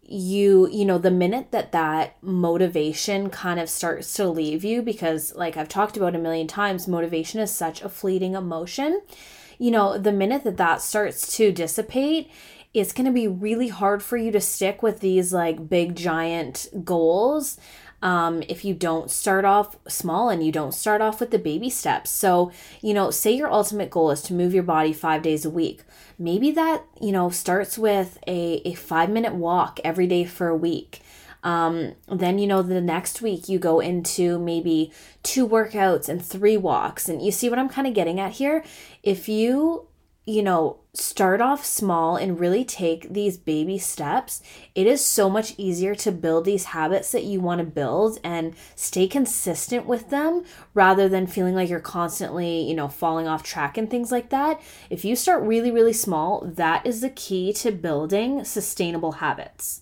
you 0.04 0.68
you 0.70 0.84
know 0.84 0.98
the 0.98 1.10
minute 1.10 1.52
that 1.52 1.72
that 1.72 2.16
motivation 2.22 3.30
kind 3.30 3.60
of 3.60 3.70
starts 3.70 4.12
to 4.14 4.28
leave 4.28 4.64
you 4.64 4.82
because 4.82 5.34
like 5.34 5.56
I've 5.56 5.68
talked 5.68 5.96
about 5.96 6.16
a 6.16 6.18
million 6.18 6.46
times 6.46 6.88
motivation 6.88 7.40
is 7.40 7.54
such 7.54 7.82
a 7.82 7.88
fleeting 7.88 8.34
emotion. 8.34 9.00
You 9.58 9.70
know 9.70 9.98
the 9.98 10.12
minute 10.12 10.44
that 10.44 10.56
that 10.56 10.82
starts 10.82 11.36
to 11.36 11.52
dissipate 11.52 12.30
it's 12.74 12.92
going 12.92 13.06
to 13.06 13.12
be 13.12 13.28
really 13.28 13.68
hard 13.68 14.02
for 14.02 14.16
you 14.16 14.32
to 14.32 14.40
stick 14.40 14.82
with 14.82 15.00
these 15.00 15.32
like 15.32 15.68
big 15.68 15.94
giant 15.94 16.68
goals 16.84 17.58
um, 18.02 18.42
if 18.48 18.64
you 18.64 18.74
don't 18.74 19.10
start 19.10 19.44
off 19.44 19.76
small 19.88 20.28
and 20.28 20.44
you 20.44 20.52
don't 20.52 20.72
start 20.72 21.00
off 21.00 21.20
with 21.20 21.30
the 21.30 21.38
baby 21.38 21.70
steps. 21.70 22.10
So, 22.10 22.50
you 22.80 22.92
know, 22.92 23.10
say 23.10 23.30
your 23.32 23.50
ultimate 23.50 23.90
goal 23.90 24.10
is 24.10 24.22
to 24.22 24.34
move 24.34 24.52
your 24.52 24.64
body 24.64 24.92
five 24.92 25.22
days 25.22 25.44
a 25.44 25.50
week. 25.50 25.82
Maybe 26.18 26.50
that, 26.50 26.84
you 27.00 27.12
know, 27.12 27.30
starts 27.30 27.78
with 27.78 28.18
a, 28.26 28.60
a 28.64 28.74
five 28.74 29.08
minute 29.08 29.34
walk 29.34 29.80
every 29.84 30.06
day 30.06 30.24
for 30.24 30.48
a 30.48 30.56
week. 30.56 31.00
Um, 31.44 31.94
then, 32.08 32.38
you 32.38 32.46
know, 32.46 32.62
the 32.62 32.80
next 32.80 33.22
week 33.22 33.48
you 33.48 33.58
go 33.58 33.80
into 33.80 34.38
maybe 34.38 34.92
two 35.22 35.48
workouts 35.48 36.08
and 36.08 36.24
three 36.24 36.56
walks. 36.56 37.08
And 37.08 37.22
you 37.22 37.32
see 37.32 37.48
what 37.48 37.58
I'm 37.58 37.68
kind 37.68 37.86
of 37.86 37.94
getting 37.94 38.20
at 38.20 38.32
here? 38.32 38.64
If 39.02 39.28
you 39.28 39.86
you 40.24 40.42
know, 40.42 40.78
start 40.94 41.40
off 41.40 41.64
small 41.64 42.16
and 42.16 42.38
really 42.38 42.64
take 42.64 43.12
these 43.12 43.36
baby 43.36 43.76
steps, 43.78 44.40
it 44.74 44.86
is 44.86 45.04
so 45.04 45.28
much 45.28 45.54
easier 45.58 45.94
to 45.96 46.12
build 46.12 46.44
these 46.44 46.66
habits 46.66 47.10
that 47.12 47.24
you 47.24 47.40
want 47.40 47.58
to 47.58 47.64
build 47.64 48.18
and 48.22 48.54
stay 48.76 49.08
consistent 49.08 49.86
with 49.86 50.10
them 50.10 50.44
rather 50.74 51.08
than 51.08 51.26
feeling 51.26 51.54
like 51.54 51.68
you're 51.68 51.80
constantly, 51.80 52.62
you 52.62 52.74
know, 52.74 52.88
falling 52.88 53.26
off 53.26 53.42
track 53.42 53.76
and 53.76 53.90
things 53.90 54.12
like 54.12 54.30
that. 54.30 54.60
If 54.90 55.04
you 55.04 55.16
start 55.16 55.42
really, 55.42 55.70
really 55.70 55.92
small, 55.92 56.42
that 56.44 56.86
is 56.86 57.00
the 57.00 57.10
key 57.10 57.52
to 57.54 57.72
building 57.72 58.44
sustainable 58.44 59.12
habits 59.12 59.81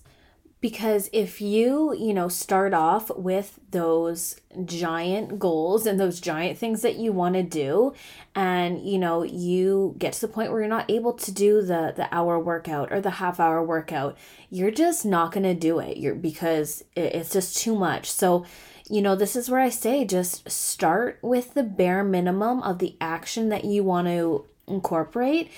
because 0.61 1.09
if 1.11 1.41
you 1.41 1.93
you 1.97 2.13
know 2.13 2.27
start 2.27 2.73
off 2.73 3.09
with 3.17 3.59
those 3.71 4.39
giant 4.65 5.39
goals 5.39 5.85
and 5.85 5.99
those 5.99 6.21
giant 6.21 6.57
things 6.57 6.81
that 6.83 6.95
you 6.95 7.11
want 7.11 7.35
to 7.35 7.43
do 7.43 7.93
and 8.35 8.87
you 8.87 8.97
know 8.97 9.23
you 9.23 9.95
get 9.97 10.13
to 10.13 10.21
the 10.21 10.27
point 10.27 10.51
where 10.51 10.61
you're 10.61 10.69
not 10.69 10.89
able 10.89 11.13
to 11.13 11.31
do 11.31 11.61
the 11.61 11.93
the 11.95 12.07
hour 12.13 12.39
workout 12.39 12.91
or 12.91 13.01
the 13.01 13.11
half 13.11 13.39
hour 13.39 13.63
workout 13.63 14.17
you're 14.51 14.69
just 14.69 15.05
not 15.05 15.31
going 15.31 15.43
to 15.43 15.55
do 15.55 15.79
it. 15.79 15.97
You're 15.97 16.13
because 16.13 16.83
it's 16.95 17.31
just 17.31 17.57
too 17.57 17.75
much. 17.75 18.11
So 18.11 18.45
you 18.89 19.01
know 19.01 19.15
this 19.15 19.37
is 19.37 19.49
where 19.49 19.61
i 19.61 19.69
say 19.69 20.03
just 20.03 20.49
start 20.51 21.17
with 21.21 21.53
the 21.53 21.63
bare 21.63 22.03
minimum 22.03 22.61
of 22.61 22.79
the 22.79 22.97
action 22.99 23.47
that 23.47 23.63
you 23.63 23.83
want 23.83 24.05
to 24.07 24.43
incorporate 24.67 25.49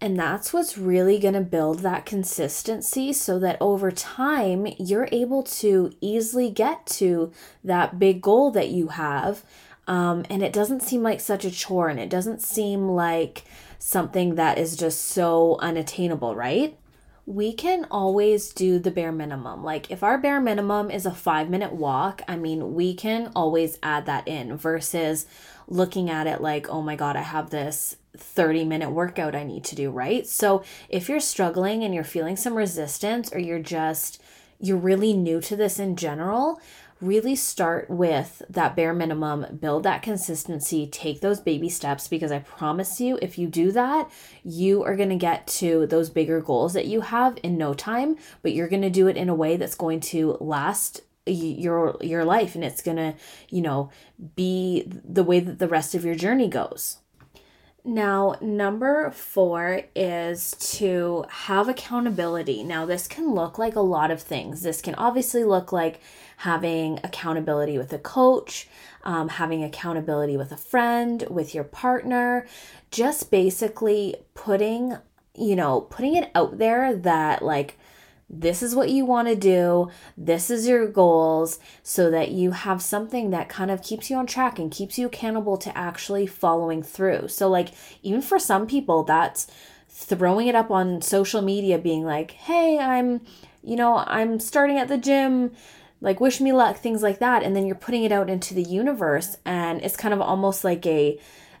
and 0.00 0.18
that's 0.18 0.52
what's 0.52 0.78
really 0.78 1.18
going 1.18 1.34
to 1.34 1.40
build 1.40 1.80
that 1.80 2.06
consistency 2.06 3.12
so 3.12 3.38
that 3.40 3.56
over 3.60 3.90
time 3.90 4.68
you're 4.78 5.08
able 5.10 5.42
to 5.42 5.92
easily 6.00 6.50
get 6.50 6.86
to 6.86 7.32
that 7.64 7.98
big 7.98 8.22
goal 8.22 8.52
that 8.52 8.68
you 8.68 8.88
have. 8.88 9.42
Um, 9.88 10.24
and 10.30 10.42
it 10.42 10.52
doesn't 10.52 10.82
seem 10.82 11.02
like 11.02 11.20
such 11.20 11.44
a 11.44 11.50
chore 11.50 11.88
and 11.88 11.98
it 11.98 12.10
doesn't 12.10 12.42
seem 12.42 12.88
like 12.88 13.42
something 13.78 14.36
that 14.36 14.56
is 14.56 14.76
just 14.76 15.02
so 15.02 15.56
unattainable, 15.60 16.36
right? 16.36 16.78
We 17.26 17.52
can 17.52 17.86
always 17.90 18.52
do 18.52 18.78
the 18.78 18.90
bare 18.90 19.12
minimum. 19.12 19.64
Like, 19.64 19.90
if 19.90 20.02
our 20.02 20.16
bare 20.16 20.40
minimum 20.40 20.90
is 20.90 21.06
a 21.06 21.10
five 21.10 21.50
minute 21.50 21.72
walk, 21.72 22.22
I 22.26 22.36
mean, 22.36 22.74
we 22.74 22.94
can 22.94 23.32
always 23.34 23.78
add 23.82 24.06
that 24.06 24.28
in 24.28 24.56
versus 24.56 25.26
looking 25.66 26.08
at 26.08 26.26
it 26.26 26.40
like, 26.40 26.68
oh 26.68 26.80
my 26.80 26.96
God, 26.96 27.16
I 27.16 27.22
have 27.22 27.50
this 27.50 27.96
30 28.18 28.64
minute 28.64 28.90
workout 28.90 29.34
I 29.34 29.44
need 29.44 29.64
to 29.64 29.76
do, 29.76 29.90
right? 29.90 30.26
So 30.26 30.62
if 30.88 31.08
you're 31.08 31.20
struggling 31.20 31.84
and 31.84 31.94
you're 31.94 32.04
feeling 32.04 32.36
some 32.36 32.54
resistance 32.54 33.32
or 33.32 33.38
you're 33.38 33.58
just, 33.58 34.20
you're 34.60 34.76
really 34.76 35.12
new 35.12 35.40
to 35.42 35.56
this 35.56 35.78
in 35.78 35.96
general, 35.96 36.60
really 37.00 37.36
start 37.36 37.88
with 37.88 38.42
that 38.50 38.74
bare 38.74 38.92
minimum, 38.92 39.58
build 39.60 39.84
that 39.84 40.02
consistency, 40.02 40.86
take 40.86 41.20
those 41.20 41.40
baby 41.40 41.68
steps 41.68 42.08
because 42.08 42.32
I 42.32 42.40
promise 42.40 43.00
you, 43.00 43.18
if 43.22 43.38
you 43.38 43.46
do 43.46 43.70
that, 43.72 44.10
you 44.42 44.82
are 44.82 44.96
going 44.96 45.10
to 45.10 45.16
get 45.16 45.46
to 45.46 45.86
those 45.86 46.10
bigger 46.10 46.40
goals 46.40 46.72
that 46.72 46.86
you 46.86 47.02
have 47.02 47.38
in 47.42 47.56
no 47.56 47.74
time, 47.74 48.16
but 48.42 48.52
you're 48.52 48.68
going 48.68 48.82
to 48.82 48.90
do 48.90 49.06
it 49.06 49.16
in 49.16 49.28
a 49.28 49.34
way 49.34 49.56
that's 49.56 49.76
going 49.76 50.00
to 50.00 50.36
last 50.40 51.02
your 51.26 51.96
your 52.00 52.24
life 52.24 52.54
and 52.54 52.64
it's 52.64 52.80
going 52.80 52.96
to, 52.96 53.14
you 53.50 53.60
know, 53.60 53.90
be 54.34 54.84
the 54.86 55.22
way 55.22 55.40
that 55.40 55.58
the 55.58 55.68
rest 55.68 55.94
of 55.94 56.04
your 56.04 56.14
journey 56.14 56.48
goes. 56.48 56.98
Now, 57.88 58.36
number 58.42 59.10
four 59.12 59.80
is 59.96 60.50
to 60.76 61.24
have 61.30 61.70
accountability. 61.70 62.62
Now, 62.62 62.84
this 62.84 63.08
can 63.08 63.32
look 63.34 63.56
like 63.56 63.76
a 63.76 63.80
lot 63.80 64.10
of 64.10 64.20
things. 64.20 64.60
This 64.60 64.82
can 64.82 64.94
obviously 64.96 65.42
look 65.42 65.72
like 65.72 66.02
having 66.36 67.00
accountability 67.02 67.78
with 67.78 67.90
a 67.94 67.98
coach, 67.98 68.68
um, 69.04 69.30
having 69.30 69.64
accountability 69.64 70.36
with 70.36 70.52
a 70.52 70.56
friend, 70.58 71.24
with 71.30 71.54
your 71.54 71.64
partner, 71.64 72.46
just 72.90 73.30
basically 73.30 74.16
putting, 74.34 74.98
you 75.34 75.56
know, 75.56 75.80
putting 75.80 76.14
it 76.14 76.30
out 76.34 76.58
there 76.58 76.94
that, 76.94 77.40
like, 77.40 77.78
this 78.30 78.62
is 78.62 78.74
what 78.74 78.90
you 78.90 79.04
want 79.04 79.28
to 79.28 79.34
do, 79.34 79.90
this 80.16 80.50
is 80.50 80.68
your 80.68 80.86
goals, 80.86 81.58
so 81.82 82.10
that 82.10 82.30
you 82.30 82.50
have 82.50 82.82
something 82.82 83.30
that 83.30 83.48
kind 83.48 83.70
of 83.70 83.82
keeps 83.82 84.10
you 84.10 84.16
on 84.16 84.26
track 84.26 84.58
and 84.58 84.70
keeps 84.70 84.98
you 84.98 85.06
accountable 85.06 85.56
to 85.56 85.76
actually 85.76 86.26
following 86.26 86.82
through. 86.82 87.28
So, 87.28 87.48
like, 87.48 87.68
even 88.02 88.20
for 88.20 88.38
some 88.38 88.66
people, 88.66 89.02
that's 89.02 89.46
throwing 89.88 90.46
it 90.46 90.54
up 90.54 90.70
on 90.70 91.00
social 91.00 91.40
media, 91.40 91.78
being 91.78 92.04
like, 92.04 92.32
hey, 92.32 92.78
I'm, 92.78 93.22
you 93.62 93.76
know, 93.76 93.96
I'm 93.96 94.40
starting 94.40 94.78
at 94.78 94.88
the 94.88 94.98
gym 94.98 95.52
like 96.00 96.20
wish 96.20 96.40
me 96.40 96.52
luck 96.52 96.76
things 96.76 97.02
like 97.02 97.18
that 97.18 97.42
and 97.42 97.56
then 97.56 97.66
you're 97.66 97.74
putting 97.74 98.04
it 98.04 98.12
out 98.12 98.30
into 98.30 98.54
the 98.54 98.62
universe 98.62 99.36
and 99.44 99.82
it's 99.82 99.96
kind 99.96 100.14
of 100.14 100.20
almost 100.20 100.64
like 100.64 100.86
a 100.86 101.18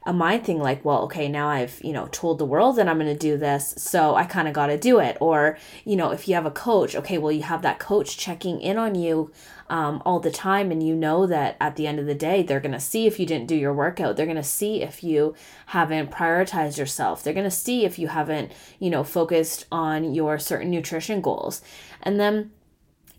a 0.08 0.12
mind 0.14 0.42
thing 0.42 0.58
like, 0.58 0.82
well, 0.86 1.02
okay, 1.02 1.28
now 1.28 1.48
I've, 1.50 1.78
you 1.84 1.92
know, 1.92 2.08
told 2.10 2.38
the 2.38 2.46
world 2.46 2.76
that 2.76 2.88
I'm 2.88 2.98
going 2.98 3.12
to 3.12 3.18
do 3.18 3.36
this, 3.36 3.74
so 3.76 4.14
I 4.14 4.24
kind 4.24 4.48
of 4.48 4.54
got 4.54 4.68
to 4.68 4.78
do 4.78 5.00
it. 5.00 5.18
Or, 5.20 5.58
you 5.84 5.96
know, 5.96 6.12
if 6.12 6.26
you 6.26 6.34
have 6.34 6.46
a 6.46 6.50
coach, 6.50 6.96
okay, 6.96 7.18
well, 7.18 7.30
you 7.30 7.42
have 7.42 7.60
that 7.60 7.78
coach 7.78 8.16
checking 8.16 8.58
in 8.62 8.78
on 8.78 8.94
you 8.94 9.30
um, 9.68 10.00
all 10.06 10.18
the 10.18 10.30
time, 10.30 10.70
and 10.70 10.82
you 10.82 10.94
know 10.94 11.26
that 11.26 11.58
at 11.60 11.76
the 11.76 11.86
end 11.86 11.98
of 11.98 12.06
the 12.06 12.14
day, 12.14 12.42
they're 12.42 12.58
going 12.58 12.72
to 12.72 12.80
see 12.80 13.06
if 13.06 13.20
you 13.20 13.26
didn't 13.26 13.48
do 13.48 13.54
your 13.54 13.74
workout. 13.74 14.16
They're 14.16 14.24
going 14.24 14.36
to 14.36 14.42
see 14.42 14.80
if 14.80 15.04
you 15.04 15.34
haven't 15.66 16.10
prioritized 16.10 16.78
yourself. 16.78 17.22
They're 17.22 17.34
going 17.34 17.44
to 17.44 17.50
see 17.50 17.84
if 17.84 17.98
you 17.98 18.08
haven't, 18.08 18.50
you 18.78 18.88
know, 18.88 19.04
focused 19.04 19.66
on 19.70 20.14
your 20.14 20.38
certain 20.38 20.70
nutrition 20.70 21.20
goals. 21.20 21.60
And 22.02 22.18
then 22.18 22.52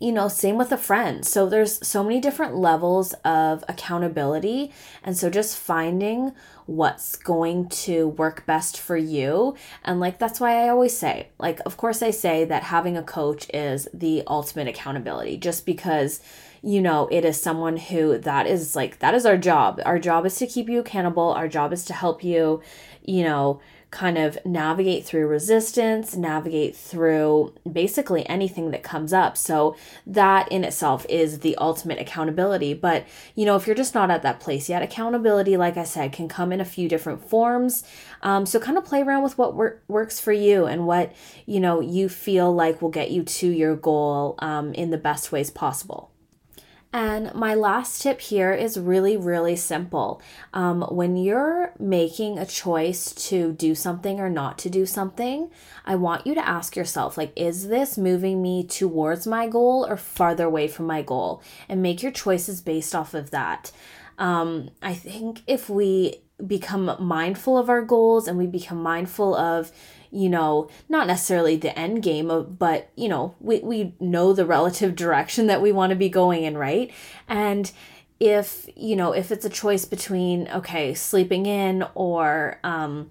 you 0.00 0.12
know, 0.12 0.28
same 0.28 0.56
with 0.56 0.72
a 0.72 0.78
friend. 0.78 1.26
So 1.26 1.46
there's 1.46 1.86
so 1.86 2.02
many 2.02 2.20
different 2.20 2.56
levels 2.56 3.12
of 3.24 3.62
accountability. 3.68 4.72
And 5.04 5.16
so 5.16 5.28
just 5.28 5.58
finding 5.58 6.32
what's 6.64 7.16
going 7.16 7.68
to 7.68 8.08
work 8.08 8.46
best 8.46 8.80
for 8.80 8.96
you. 8.96 9.54
And 9.84 10.00
like, 10.00 10.18
that's 10.18 10.40
why 10.40 10.64
I 10.64 10.70
always 10.70 10.96
say, 10.96 11.28
like, 11.38 11.60
of 11.66 11.76
course, 11.76 12.02
I 12.02 12.10
say 12.10 12.46
that 12.46 12.64
having 12.64 12.96
a 12.96 13.02
coach 13.02 13.46
is 13.52 13.88
the 13.92 14.22
ultimate 14.26 14.68
accountability 14.68 15.36
just 15.36 15.66
because 15.66 16.20
you 16.62 16.82
know, 16.82 17.08
it 17.10 17.24
is 17.24 17.40
someone 17.40 17.76
who 17.76 18.18
that 18.18 18.46
is 18.46 18.76
like, 18.76 18.98
that 18.98 19.14
is 19.14 19.24
our 19.24 19.38
job. 19.38 19.80
Our 19.86 19.98
job 19.98 20.26
is 20.26 20.36
to 20.36 20.46
keep 20.46 20.68
you 20.68 20.80
accountable. 20.80 21.30
Our 21.32 21.48
job 21.48 21.72
is 21.72 21.84
to 21.86 21.94
help 21.94 22.22
you, 22.22 22.60
you 23.02 23.22
know, 23.22 23.60
kind 23.90 24.16
of 24.16 24.38
navigate 24.44 25.04
through 25.04 25.26
resistance, 25.26 26.14
navigate 26.16 26.76
through 26.76 27.52
basically 27.70 28.28
anything 28.28 28.70
that 28.70 28.82
comes 28.82 29.12
up. 29.12 29.36
So, 29.36 29.76
that 30.06 30.50
in 30.50 30.62
itself 30.64 31.04
is 31.08 31.40
the 31.40 31.56
ultimate 31.56 31.98
accountability. 31.98 32.74
But, 32.74 33.04
you 33.34 33.44
know, 33.44 33.56
if 33.56 33.66
you're 33.66 33.76
just 33.76 33.94
not 33.94 34.10
at 34.10 34.22
that 34.22 34.38
place 34.38 34.68
yet, 34.68 34.82
accountability, 34.82 35.56
like 35.56 35.76
I 35.76 35.84
said, 35.84 36.12
can 36.12 36.28
come 36.28 36.52
in 36.52 36.60
a 36.60 36.64
few 36.64 36.88
different 36.88 37.28
forms. 37.28 37.82
Um, 38.22 38.46
so, 38.46 38.60
kind 38.60 38.78
of 38.78 38.84
play 38.84 39.02
around 39.02 39.24
with 39.24 39.36
what 39.36 39.54
wor- 39.54 39.80
works 39.88 40.20
for 40.20 40.32
you 40.32 40.66
and 40.66 40.86
what, 40.86 41.12
you 41.46 41.58
know, 41.58 41.80
you 41.80 42.08
feel 42.08 42.54
like 42.54 42.80
will 42.80 42.90
get 42.90 43.10
you 43.10 43.24
to 43.24 43.48
your 43.48 43.74
goal 43.74 44.36
um, 44.38 44.72
in 44.74 44.90
the 44.90 44.98
best 44.98 45.32
ways 45.32 45.50
possible. 45.50 46.09
And 46.92 47.32
my 47.34 47.54
last 47.54 48.02
tip 48.02 48.20
here 48.20 48.52
is 48.52 48.78
really, 48.78 49.16
really 49.16 49.54
simple. 49.54 50.20
Um, 50.52 50.82
when 50.82 51.16
you're 51.16 51.72
making 51.78 52.38
a 52.38 52.46
choice 52.46 53.14
to 53.28 53.52
do 53.52 53.76
something 53.76 54.18
or 54.18 54.28
not 54.28 54.58
to 54.58 54.70
do 54.70 54.86
something, 54.86 55.50
I 55.86 55.94
want 55.94 56.26
you 56.26 56.34
to 56.34 56.48
ask 56.48 56.74
yourself, 56.74 57.16
like, 57.16 57.32
is 57.36 57.68
this 57.68 57.96
moving 57.96 58.42
me 58.42 58.64
towards 58.64 59.24
my 59.24 59.46
goal 59.46 59.86
or 59.88 59.96
farther 59.96 60.46
away 60.46 60.66
from 60.66 60.86
my 60.86 61.02
goal? 61.02 61.42
And 61.68 61.80
make 61.80 62.02
your 62.02 62.12
choices 62.12 62.60
based 62.60 62.94
off 62.94 63.14
of 63.14 63.30
that. 63.30 63.70
Um, 64.18 64.70
I 64.82 64.94
think 64.94 65.42
if 65.46 65.70
we 65.70 66.22
become 66.46 66.96
mindful 66.98 67.56
of 67.56 67.68
our 67.68 67.82
goals 67.82 68.28
and 68.28 68.38
we 68.38 68.46
become 68.46 68.82
mindful 68.82 69.34
of 69.34 69.72
you 70.12 70.28
know, 70.28 70.68
not 70.88 71.06
necessarily 71.06 71.56
the 71.56 71.76
end 71.78 72.02
game 72.02 72.30
of, 72.30 72.58
but 72.58 72.90
you 72.96 73.08
know, 73.08 73.34
we, 73.40 73.60
we 73.60 73.94
know 74.00 74.32
the 74.32 74.44
relative 74.44 74.96
direction 74.96 75.46
that 75.46 75.62
we 75.62 75.72
want 75.72 75.90
to 75.90 75.96
be 75.96 76.08
going 76.08 76.42
in, 76.42 76.58
right? 76.58 76.90
And 77.28 77.70
if, 78.18 78.68
you 78.76 78.96
know, 78.96 79.12
if 79.12 79.30
it's 79.30 79.44
a 79.44 79.50
choice 79.50 79.84
between, 79.84 80.48
okay, 80.48 80.94
sleeping 80.94 81.46
in 81.46 81.84
or, 81.94 82.58
um, 82.64 83.10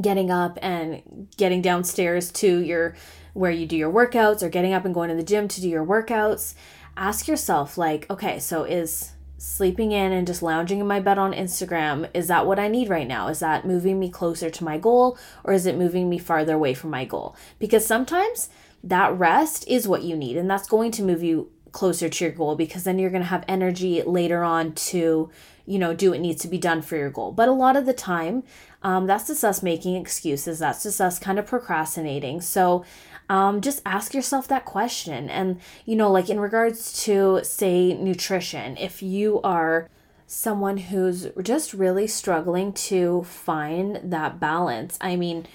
getting 0.00 0.30
up 0.30 0.58
and 0.62 1.28
getting 1.36 1.60
downstairs 1.60 2.30
to 2.30 2.60
your 2.60 2.94
where 3.32 3.50
you 3.50 3.66
do 3.66 3.76
your 3.76 3.92
workouts 3.92 4.42
or 4.42 4.48
getting 4.48 4.72
up 4.72 4.84
and 4.84 4.94
going 4.94 5.08
to 5.08 5.16
the 5.16 5.24
gym 5.24 5.48
to 5.48 5.60
do 5.60 5.68
your 5.68 5.84
workouts 5.84 6.54
ask 6.96 7.26
yourself 7.26 7.76
like 7.76 8.08
okay 8.08 8.38
so 8.38 8.62
is 8.62 9.14
sleeping 9.38 9.92
in 9.92 10.12
and 10.12 10.26
just 10.26 10.42
lounging 10.42 10.80
in 10.80 10.86
my 10.86 11.00
bed 11.00 11.16
on 11.16 11.32
Instagram, 11.32 12.10
is 12.12 12.26
that 12.26 12.46
what 12.46 12.58
I 12.58 12.68
need 12.68 12.88
right 12.88 13.06
now? 13.06 13.28
Is 13.28 13.38
that 13.38 13.64
moving 13.66 13.98
me 13.98 14.10
closer 14.10 14.50
to 14.50 14.64
my 14.64 14.78
goal 14.78 15.16
or 15.44 15.52
is 15.52 15.64
it 15.64 15.78
moving 15.78 16.10
me 16.10 16.18
farther 16.18 16.54
away 16.54 16.74
from 16.74 16.90
my 16.90 17.04
goal? 17.04 17.36
Because 17.58 17.86
sometimes 17.86 18.50
that 18.82 19.16
rest 19.16 19.66
is 19.68 19.88
what 19.88 20.02
you 20.02 20.16
need 20.16 20.36
and 20.36 20.50
that's 20.50 20.68
going 20.68 20.90
to 20.92 21.02
move 21.02 21.22
you 21.22 21.50
closer 21.72 22.08
to 22.08 22.24
your 22.24 22.32
goal 22.32 22.56
because 22.56 22.84
then 22.84 22.98
you're 22.98 23.10
going 23.10 23.22
to 23.22 23.28
have 23.28 23.44
energy 23.46 24.02
later 24.02 24.42
on 24.42 24.72
to 24.72 25.30
you 25.66 25.78
know 25.78 25.94
do 25.94 26.10
what 26.10 26.20
needs 26.20 26.40
to 26.40 26.48
be 26.48 26.58
done 26.58 26.80
for 26.80 26.96
your 26.96 27.10
goal 27.10 27.30
but 27.30 27.48
a 27.48 27.52
lot 27.52 27.76
of 27.76 27.86
the 27.86 27.92
time 27.92 28.42
um, 28.82 29.06
that's 29.06 29.26
just 29.26 29.44
us 29.44 29.62
making 29.62 29.94
excuses 29.94 30.60
that's 30.60 30.82
just 30.82 31.00
us 31.00 31.18
kind 31.18 31.38
of 31.38 31.46
procrastinating 31.46 32.40
so 32.40 32.84
um, 33.28 33.60
just 33.60 33.82
ask 33.84 34.14
yourself 34.14 34.48
that 34.48 34.64
question. 34.64 35.28
And, 35.28 35.60
you 35.84 35.96
know, 35.96 36.10
like 36.10 36.30
in 36.30 36.40
regards 36.40 37.02
to, 37.04 37.40
say, 37.42 37.94
nutrition, 37.94 38.76
if 38.76 39.02
you 39.02 39.40
are 39.42 39.88
someone 40.26 40.76
who's 40.76 41.28
just 41.42 41.74
really 41.74 42.06
struggling 42.06 42.72
to 42.72 43.22
find 43.24 44.00
that 44.02 44.40
balance, 44.40 44.98
I 45.00 45.16
mean, 45.16 45.46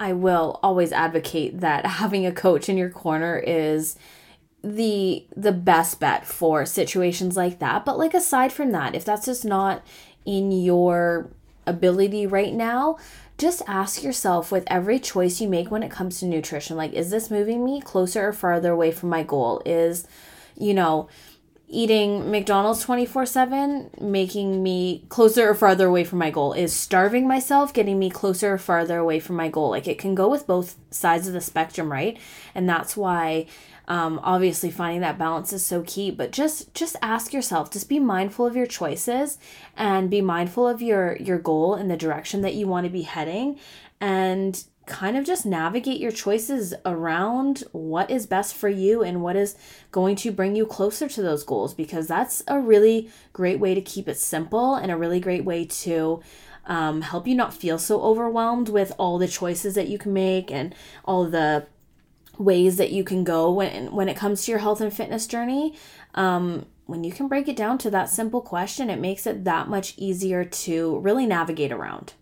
I 0.00 0.12
will 0.12 0.60
always 0.62 0.92
advocate 0.92 1.60
that 1.60 1.86
having 2.02 2.26
a 2.26 2.32
coach 2.32 2.68
in 2.68 2.76
your 2.76 2.90
corner 2.90 3.36
is 3.38 3.96
the 4.62 5.24
the 5.36 5.52
best 5.52 6.00
bet 6.00 6.26
for 6.26 6.66
situations 6.66 7.36
like 7.36 7.60
that 7.60 7.84
but 7.84 7.96
like 7.96 8.12
aside 8.12 8.52
from 8.52 8.72
that 8.72 8.92
if 8.92 9.04
that's 9.04 9.26
just 9.26 9.44
not 9.44 9.86
in 10.26 10.50
your 10.50 11.30
ability 11.64 12.26
right 12.26 12.52
now 12.52 12.98
just 13.38 13.62
ask 13.68 14.02
yourself 14.02 14.50
with 14.50 14.64
every 14.66 14.98
choice 14.98 15.40
you 15.40 15.48
make 15.48 15.70
when 15.70 15.84
it 15.84 15.90
comes 15.90 16.18
to 16.18 16.26
nutrition 16.26 16.76
like 16.76 16.92
is 16.92 17.10
this 17.10 17.30
moving 17.30 17.64
me 17.64 17.80
closer 17.80 18.28
or 18.28 18.32
farther 18.32 18.72
away 18.72 18.90
from 18.90 19.08
my 19.08 19.22
goal? 19.22 19.62
Is 19.64 20.06
you 20.56 20.74
know 20.74 21.08
eating 21.70 22.30
McDonald's 22.30 22.84
24/7 22.84 24.00
making 24.00 24.62
me 24.62 25.04
closer 25.08 25.48
or 25.48 25.54
farther 25.54 25.86
away 25.86 26.02
from 26.02 26.18
my 26.18 26.30
goal? 26.30 26.52
Is 26.52 26.72
starving 26.72 27.28
myself 27.28 27.72
getting 27.72 27.98
me 27.98 28.10
closer 28.10 28.54
or 28.54 28.58
farther 28.58 28.98
away 28.98 29.20
from 29.20 29.36
my 29.36 29.48
goal? 29.48 29.70
Like 29.70 29.86
it 29.86 29.98
can 29.98 30.14
go 30.14 30.28
with 30.28 30.46
both 30.46 30.76
sides 30.90 31.28
of 31.28 31.32
the 31.32 31.40
spectrum 31.40 31.92
right? 31.92 32.18
And 32.54 32.68
that's 32.68 32.96
why 32.96 33.46
um, 33.88 34.20
obviously 34.22 34.70
finding 34.70 35.00
that 35.00 35.18
balance 35.18 35.52
is 35.52 35.64
so 35.66 35.82
key 35.86 36.10
but 36.10 36.30
just 36.30 36.72
just 36.74 36.94
ask 37.02 37.32
yourself 37.32 37.70
just 37.70 37.88
be 37.88 37.98
mindful 37.98 38.46
of 38.46 38.54
your 38.54 38.66
choices 38.66 39.38
and 39.76 40.10
be 40.10 40.20
mindful 40.20 40.68
of 40.68 40.80
your 40.80 41.16
your 41.16 41.38
goal 41.38 41.74
and 41.74 41.90
the 41.90 41.96
direction 41.96 42.42
that 42.42 42.54
you 42.54 42.68
want 42.68 42.84
to 42.84 42.90
be 42.90 43.02
heading 43.02 43.58
and 44.00 44.64
kind 44.88 45.16
of 45.16 45.24
just 45.24 45.44
navigate 45.44 46.00
your 46.00 46.10
choices 46.10 46.74
around 46.86 47.62
what 47.72 48.10
is 48.10 48.26
best 48.26 48.54
for 48.54 48.68
you 48.68 49.02
and 49.02 49.22
what 49.22 49.36
is 49.36 49.54
going 49.92 50.16
to 50.16 50.32
bring 50.32 50.56
you 50.56 50.64
closer 50.64 51.08
to 51.08 51.20
those 51.20 51.44
goals 51.44 51.74
because 51.74 52.06
that's 52.06 52.42
a 52.48 52.58
really 52.58 53.10
great 53.32 53.60
way 53.60 53.74
to 53.74 53.82
keep 53.82 54.08
it 54.08 54.16
simple 54.16 54.74
and 54.74 54.90
a 54.90 54.96
really 54.96 55.20
great 55.20 55.44
way 55.44 55.64
to 55.64 56.20
um, 56.66 57.02
help 57.02 57.26
you 57.26 57.34
not 57.34 57.54
feel 57.54 57.78
so 57.78 58.00
overwhelmed 58.02 58.68
with 58.68 58.92
all 58.98 59.18
the 59.18 59.28
choices 59.28 59.74
that 59.74 59.88
you 59.88 59.98
can 59.98 60.12
make 60.12 60.50
and 60.50 60.74
all 61.04 61.24
the 61.24 61.66
ways 62.38 62.76
that 62.76 62.92
you 62.92 63.04
can 63.04 63.24
go 63.24 63.50
when 63.50 63.92
when 63.92 64.08
it 64.08 64.16
comes 64.16 64.44
to 64.44 64.52
your 64.52 64.60
health 64.60 64.80
and 64.80 64.92
fitness 64.92 65.26
journey. 65.26 65.74
Um, 66.14 66.66
when 66.86 67.04
you 67.04 67.12
can 67.12 67.28
break 67.28 67.48
it 67.48 67.56
down 67.56 67.76
to 67.76 67.90
that 67.90 68.08
simple 68.08 68.40
question 68.40 68.88
it 68.88 68.98
makes 68.98 69.26
it 69.26 69.44
that 69.44 69.68
much 69.68 69.92
easier 69.98 70.44
to 70.44 70.98
really 71.00 71.26
navigate 71.26 71.72
around. 71.72 72.14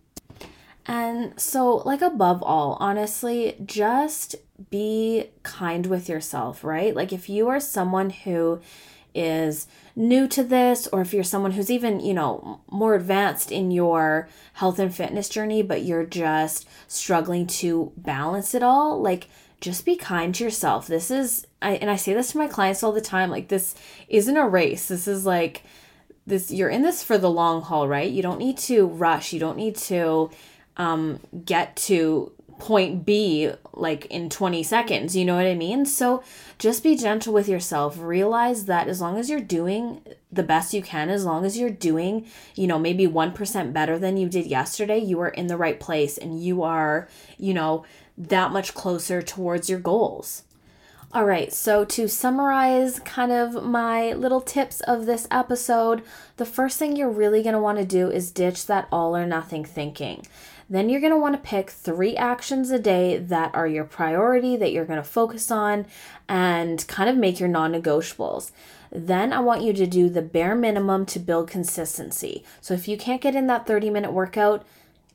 And 0.87 1.39
so 1.39 1.77
like 1.77 2.03
above 2.03 2.43
all 2.43 2.77
honestly 2.81 3.57
just 3.65 4.37
be 4.71 5.31
kind 5.43 5.87
with 5.87 6.09
yourself 6.09 6.65
right? 6.65 6.95
Like 6.95 7.13
if 7.13 7.29
you 7.29 7.49
are 7.49 7.61
someone 7.61 8.11
who 8.11 8.61
is 9.17 9.67
new 9.97 10.29
to 10.29 10.45
this 10.45 10.87
or 10.89 11.01
if 11.01 11.15
you're 11.15 11.25
someone 11.25 11.53
who's 11.53 11.71
even 11.71 11.99
you 12.01 12.13
know 12.13 12.61
more 12.71 12.95
advanced 12.95 13.51
in 13.51 13.71
your 13.71 14.29
health 14.53 14.79
and 14.79 14.95
fitness 14.95 15.27
journey 15.27 15.63
but 15.63 15.83
you're 15.83 16.05
just 16.05 16.69
struggling 16.87 17.47
to 17.47 17.91
balance 17.97 18.55
it 18.55 18.63
all 18.63 19.01
like 19.01 19.27
just 19.67 19.85
be 19.85 19.97
kind 19.97 20.33
to 20.33 20.45
yourself. 20.45 20.87
This 20.87 21.11
is 21.11 21.45
I 21.61 21.73
and 21.73 21.91
I 21.91 21.97
say 21.97 22.15
this 22.15 22.31
to 22.31 22.39
my 22.39 22.47
clients 22.47 22.85
all 22.85 22.93
the 22.93 23.01
time 23.01 23.31
like 23.31 23.49
this 23.49 23.75
isn't 24.09 24.37
a 24.37 24.49
race. 24.49 24.87
This 24.87 25.09
is 25.09 25.27
like 25.27 25.65
this 26.25 26.53
you're 26.53 26.69
in 26.69 26.83
this 26.83 27.03
for 27.03 27.19
the 27.19 27.29
long 27.29 27.63
haul, 27.63 27.89
right? 27.89 28.09
You 28.09 28.23
don't 28.23 28.39
need 28.39 28.59
to 28.59 28.87
rush. 28.87 29.33
You 29.33 29.41
don't 29.41 29.57
need 29.57 29.75
to 29.77 30.31
um 30.77 31.19
get 31.45 31.75
to 31.77 32.31
point 32.61 33.05
B 33.05 33.51
like 33.73 34.07
in 34.07 34.31
20 34.31 34.63
seconds. 34.63 35.17
You 35.17 35.25
know 35.25 35.35
what 35.35 35.47
I 35.47 35.55
mean? 35.55 35.85
So 35.85 36.23
just 36.61 36.85
be 36.85 36.97
gentle 36.97 37.35
with 37.35 37.49
yourself. 37.49 37.99
Realize 37.99 38.67
that 38.67 38.87
as 38.87 39.01
long 39.01 39.19
as 39.19 39.29
you're 39.29 39.41
doing 39.41 40.01
the 40.31 40.45
best 40.45 40.73
you 40.73 40.81
can, 40.81 41.11
as 41.11 41.25
long 41.25 41.45
as 41.45 41.59
you're 41.59 41.71
doing, 41.71 42.27
you 42.55 42.69
know, 42.69 42.79
maybe 42.79 43.07
1% 43.07 43.73
better 43.73 43.99
than 43.99 44.17
you 44.17 44.29
did 44.29 44.47
yesterday, 44.47 44.99
you 44.99 45.21
are 45.21 45.29
in 45.29 45.49
the 45.49 45.57
right 45.57 45.81
place 45.81 46.17
and 46.17 46.41
you 46.41 46.63
are, 46.63 47.09
you 47.37 47.53
know, 47.53 47.85
that 48.17 48.53
much 48.53 48.75
closer 48.75 49.23
towards 49.23 49.69
your 49.69 49.81
goals. 49.81 50.43
All 51.13 51.25
right, 51.25 51.53
so 51.53 51.85
to 51.85 52.09
summarize 52.09 52.99
kind 53.01 53.33
of 53.33 53.65
my 53.65 54.13
little 54.13 54.41
tips 54.41 54.81
of 54.81 55.07
this 55.07 55.27
episode, 55.31 56.03
the 56.37 56.45
first 56.45 56.79
thing 56.79 56.97
you're 56.97 57.09
really 57.09 57.43
going 57.43 57.55
to 57.55 57.61
want 57.61 57.79
to 57.79 57.85
do 57.85 58.11
is 58.11 58.31
ditch 58.31 58.67
that 58.67 58.89
all 58.91 59.17
or 59.17 59.25
nothing 59.25 59.65
thinking. 59.65 60.27
Then 60.69 60.89
you're 60.89 61.01
going 61.01 61.13
to 61.13 61.19
want 61.19 61.35
to 61.37 61.49
pick 61.49 61.71
three 61.71 62.17
actions 62.17 62.71
a 62.71 62.79
day 62.79 63.19
that 63.19 63.55
are 63.55 63.69
your 63.69 63.85
priority, 63.85 64.57
that 64.57 64.73
you're 64.73 64.85
going 64.85 64.99
to 64.99 65.09
focus 65.09 65.51
on, 65.51 65.87
and 66.29 66.87
kind 66.89 67.09
of 67.09 67.17
make 67.17 67.39
your 67.39 67.49
non 67.49 67.73
negotiables. 67.73 68.51
Then 68.91 69.33
I 69.33 69.41
want 69.41 69.63
you 69.63 69.73
to 69.75 69.87
do 69.87 70.09
the 70.09 70.23
bare 70.23 70.57
minimum 70.57 71.07
to 71.07 71.19
build 71.19 71.49
consistency. 71.49 72.45
So 72.61 72.75
if 72.75 72.89
you 72.89 72.97
can't 72.97 73.21
get 73.21 73.37
in 73.37 73.47
that 73.47 73.67
30 73.67 73.91
minute 73.91 74.13
workout, 74.13 74.67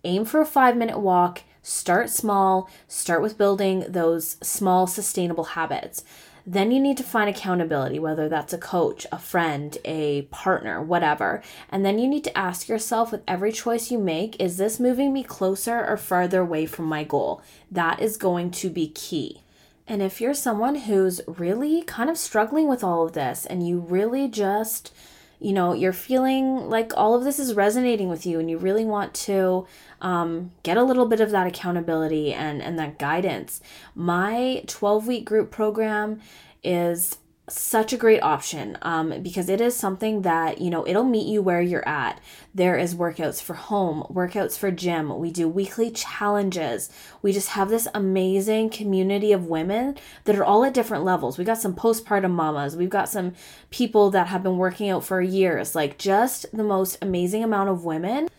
aim 0.04 0.24
for 0.24 0.40
a 0.40 0.46
five 0.46 0.78
minute 0.78 1.00
walk. 1.00 1.42
Start 1.64 2.10
small, 2.10 2.70
start 2.88 3.22
with 3.22 3.38
building 3.38 3.86
those 3.88 4.38
small 4.42 4.88
sustainable 4.88 5.44
habits. 5.44 6.04
Then 6.46 6.72
you 6.72 6.80
need 6.80 6.98
to 6.98 7.04
find 7.04 7.30
accountability, 7.30 8.00
whether 8.00 8.28
that's 8.28 8.54
a 8.54 8.58
coach, 8.58 9.06
a 9.12 9.20
friend, 9.20 9.78
a 9.86 10.24
partner, 10.24 10.82
whatever. 10.82 11.44
And 11.70 11.86
then 11.86 12.00
you 12.00 12.08
need 12.08 12.24
to 12.24 12.38
ask 12.38 12.68
yourself 12.68 13.12
with 13.12 13.22
every 13.28 13.52
choice 13.52 13.92
you 13.92 14.00
make, 14.00 14.42
is 14.42 14.58
this 14.58 14.80
moving 14.80 15.14
me 15.14 15.24
closer 15.24 15.86
or 15.86 15.98
farther 15.98 16.42
away 16.42 16.66
from 16.66 16.86
my 16.86 17.04
goal? 17.04 17.44
That 17.70 18.02
is 18.02 18.18
going 18.18 18.52
to 18.52 18.70
be 18.70 18.88
key. 18.88 19.42
And 19.88 20.02
if 20.02 20.20
you're 20.20 20.34
someone 20.34 20.76
who's 20.76 21.22
really 21.28 21.84
kind 21.84 22.10
of 22.10 22.18
struggling 22.18 22.68
with 22.68 22.84
all 22.84 23.06
of 23.06 23.14
this 23.14 23.46
and 23.46 23.68
you 23.68 23.80
really 23.80 24.28
just, 24.28 24.94
you 25.40 25.54
know, 25.54 25.74
you're 25.74 25.94
feeling 25.94 26.70
like 26.70 26.92
all 26.96 27.14
of 27.14 27.24
this 27.24 27.40
is 27.40 27.54
resonating 27.54 28.08
with 28.10 28.26
you 28.26 28.40
and 28.40 28.50
you 28.50 28.58
really 28.58 28.86
want 28.86 29.14
to 29.14 29.68
um, 30.02 30.52
get 30.64 30.78
a 30.78 30.84
little 30.84 31.06
bit 31.06 31.22
of 31.22 31.32
that 31.32 31.48
accountability 31.48 32.34
and, 32.34 32.62
and 32.62 32.78
that 32.80 33.00
guidance, 33.00 33.62
my 33.96 34.64
12 34.68 35.08
week 35.08 35.26
group 35.26 35.52
program 35.52 36.20
is 36.64 37.18
such 37.50 37.92
a 37.92 37.98
great 37.98 38.22
option 38.22 38.78
um, 38.82 39.22
because 39.22 39.50
it 39.50 39.60
is 39.60 39.76
something 39.76 40.22
that 40.22 40.62
you 40.62 40.70
know 40.70 40.88
it'll 40.88 41.04
meet 41.04 41.28
you 41.28 41.42
where 41.42 41.62
you're 41.62 41.88
at. 41.88 42.20
There 42.54 42.78
is 42.78 42.96
workouts 42.96 43.42
for 43.42 43.56
home 43.56 44.04
workouts 44.10 44.58
for 44.58 44.72
gym. 44.72 45.18
We 45.20 45.32
do 45.32 45.50
weekly 45.50 45.92
challenges. 45.92 46.90
We 47.22 47.34
just 47.34 47.50
have 47.50 47.70
this 47.70 47.88
amazing 47.94 48.70
community 48.70 49.34
of 49.34 49.48
women 49.48 49.98
that 50.24 50.36
are 50.36 50.46
all 50.46 50.64
at 50.64 50.74
different 50.74 51.04
levels. 51.04 51.38
We 51.38 51.44
got 51.44 51.58
some 51.58 51.76
postpartum 51.76 52.32
mamas. 52.32 52.76
We've 52.76 52.90
got 52.90 53.10
some 53.10 53.34
people 53.70 54.12
that 54.12 54.28
have 54.28 54.44
been 54.44 54.58
working 54.58 54.90
out 54.90 55.04
for 55.04 55.22
years. 55.22 55.76
Like 55.76 55.98
just 55.98 56.46
the 56.56 56.64
most 56.64 56.98
amazing 57.02 57.44
amount 57.44 57.70
of 57.70 57.84
women 57.84 58.30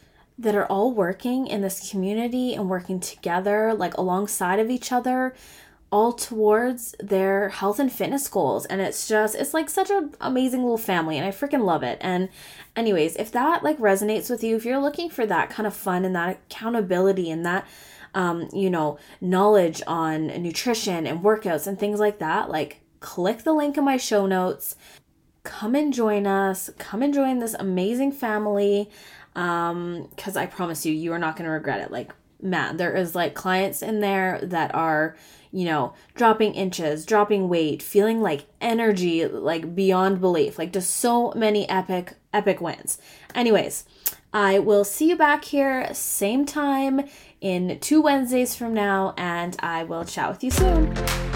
that 0.43 0.55
are 0.55 0.67
all 0.67 0.93
working 0.93 1.47
in 1.47 1.61
this 1.61 1.91
community 1.91 2.55
and 2.55 2.69
working 2.69 3.01
together 3.01 3.75
like 3.75 3.97
alongside 3.97 4.59
of 4.59 4.71
each 4.71 4.93
other 4.93 5.35
all 5.91 6.13
towards 6.13 6.95
their 7.01 7.51
health 7.51 7.79
and 7.79 7.93
fitness 7.93 8.27
goals. 8.27 8.65
And 8.67 8.81
it's 8.81 9.07
just 9.07 9.35
it's 9.35 9.53
like 9.53 9.69
such 9.69 9.91
an 9.91 10.15
amazing 10.21 10.63
little 10.63 10.79
family 10.79 11.19
and 11.19 11.27
i 11.27 11.31
freaking 11.31 11.65
love 11.65 11.83
it. 11.83 11.99
And 12.01 12.29
anyways 12.75 13.17
if 13.17 13.31
that 13.33 13.63
like 13.63 13.79
resonates 13.79 14.31
with 14.31 14.43
you 14.43 14.57
if 14.57 14.65
you're 14.65 14.81
looking 14.81 15.11
for 15.11 15.27
that 15.27 15.51
kind 15.51 15.67
of 15.67 15.75
fun 15.75 16.05
and 16.05 16.17
that 16.17 16.31
accountability 16.31 17.31
and 17.31 17.45
that 17.45 17.67
um, 18.15 18.49
you 18.53 18.69
know 18.69 18.99
knowledge 19.21 19.83
on 19.87 20.27
nutrition 20.43 21.07
and 21.07 21.21
workouts 21.21 21.67
and 21.67 21.79
things 21.79 21.99
like 21.99 22.19
that 22.19 22.51
like 22.51 22.83
click 23.03 23.43
the 23.43 23.53
link 23.53 23.77
in 23.77 23.85
my 23.85 23.99
show 23.99 24.27
notes. 24.27 24.77
Come 25.43 25.75
and 25.75 25.93
join 25.93 26.27
us. 26.27 26.71
Come 26.79 27.03
and 27.03 27.13
join 27.13 27.41
this 27.41 27.55
amazing 27.55 28.13
family 28.13 28.89
um 29.37 30.09
because 30.14 30.37
i 30.37 30.47
promise 30.47 30.85
you 30.85 30.92
you 30.92 31.12
are 31.12 31.18
not 31.18 31.37
going 31.37 31.47
to 31.47 31.51
regret 31.51 31.81
it 31.81 31.90
like 31.90 32.12
man 32.40 32.77
there 32.77 32.95
is 32.95 33.14
like 33.14 33.35
clients 33.35 33.83
in 33.83 34.01
there 34.01 34.40
that 34.42 34.75
are 34.75 35.16
you 35.53 35.66
know, 35.66 35.92
dropping 36.14 36.55
inches, 36.55 37.05
dropping 37.05 37.49
weight, 37.49 37.83
feeling 37.83 38.23
like 38.23 38.47
energy, 38.61 39.27
like 39.27 39.75
beyond 39.75 40.21
belief, 40.21 40.59
like 40.59 40.73
just 40.73 40.90
so 40.90 41.31
many 41.37 41.68
epic, 41.68 42.14
epic 42.33 42.61
wins. 42.61 42.99
Anyways, 43.35 43.85
I 44.33 44.59
will 44.59 44.85
see 44.85 45.11
you 45.11 45.16
back 45.16 45.45
here, 45.45 45.92
same 45.92 46.47
time 46.47 47.07
in 47.40 47.79
two 47.81 48.01
Wednesdays 48.01 48.55
from 48.55 48.73
now, 48.73 49.14
and 49.18 49.55
I 49.61 49.85
will 49.85 50.05
chat 50.05 50.31
with 50.31 50.42
you 50.42 50.51
soon. 50.51 51.32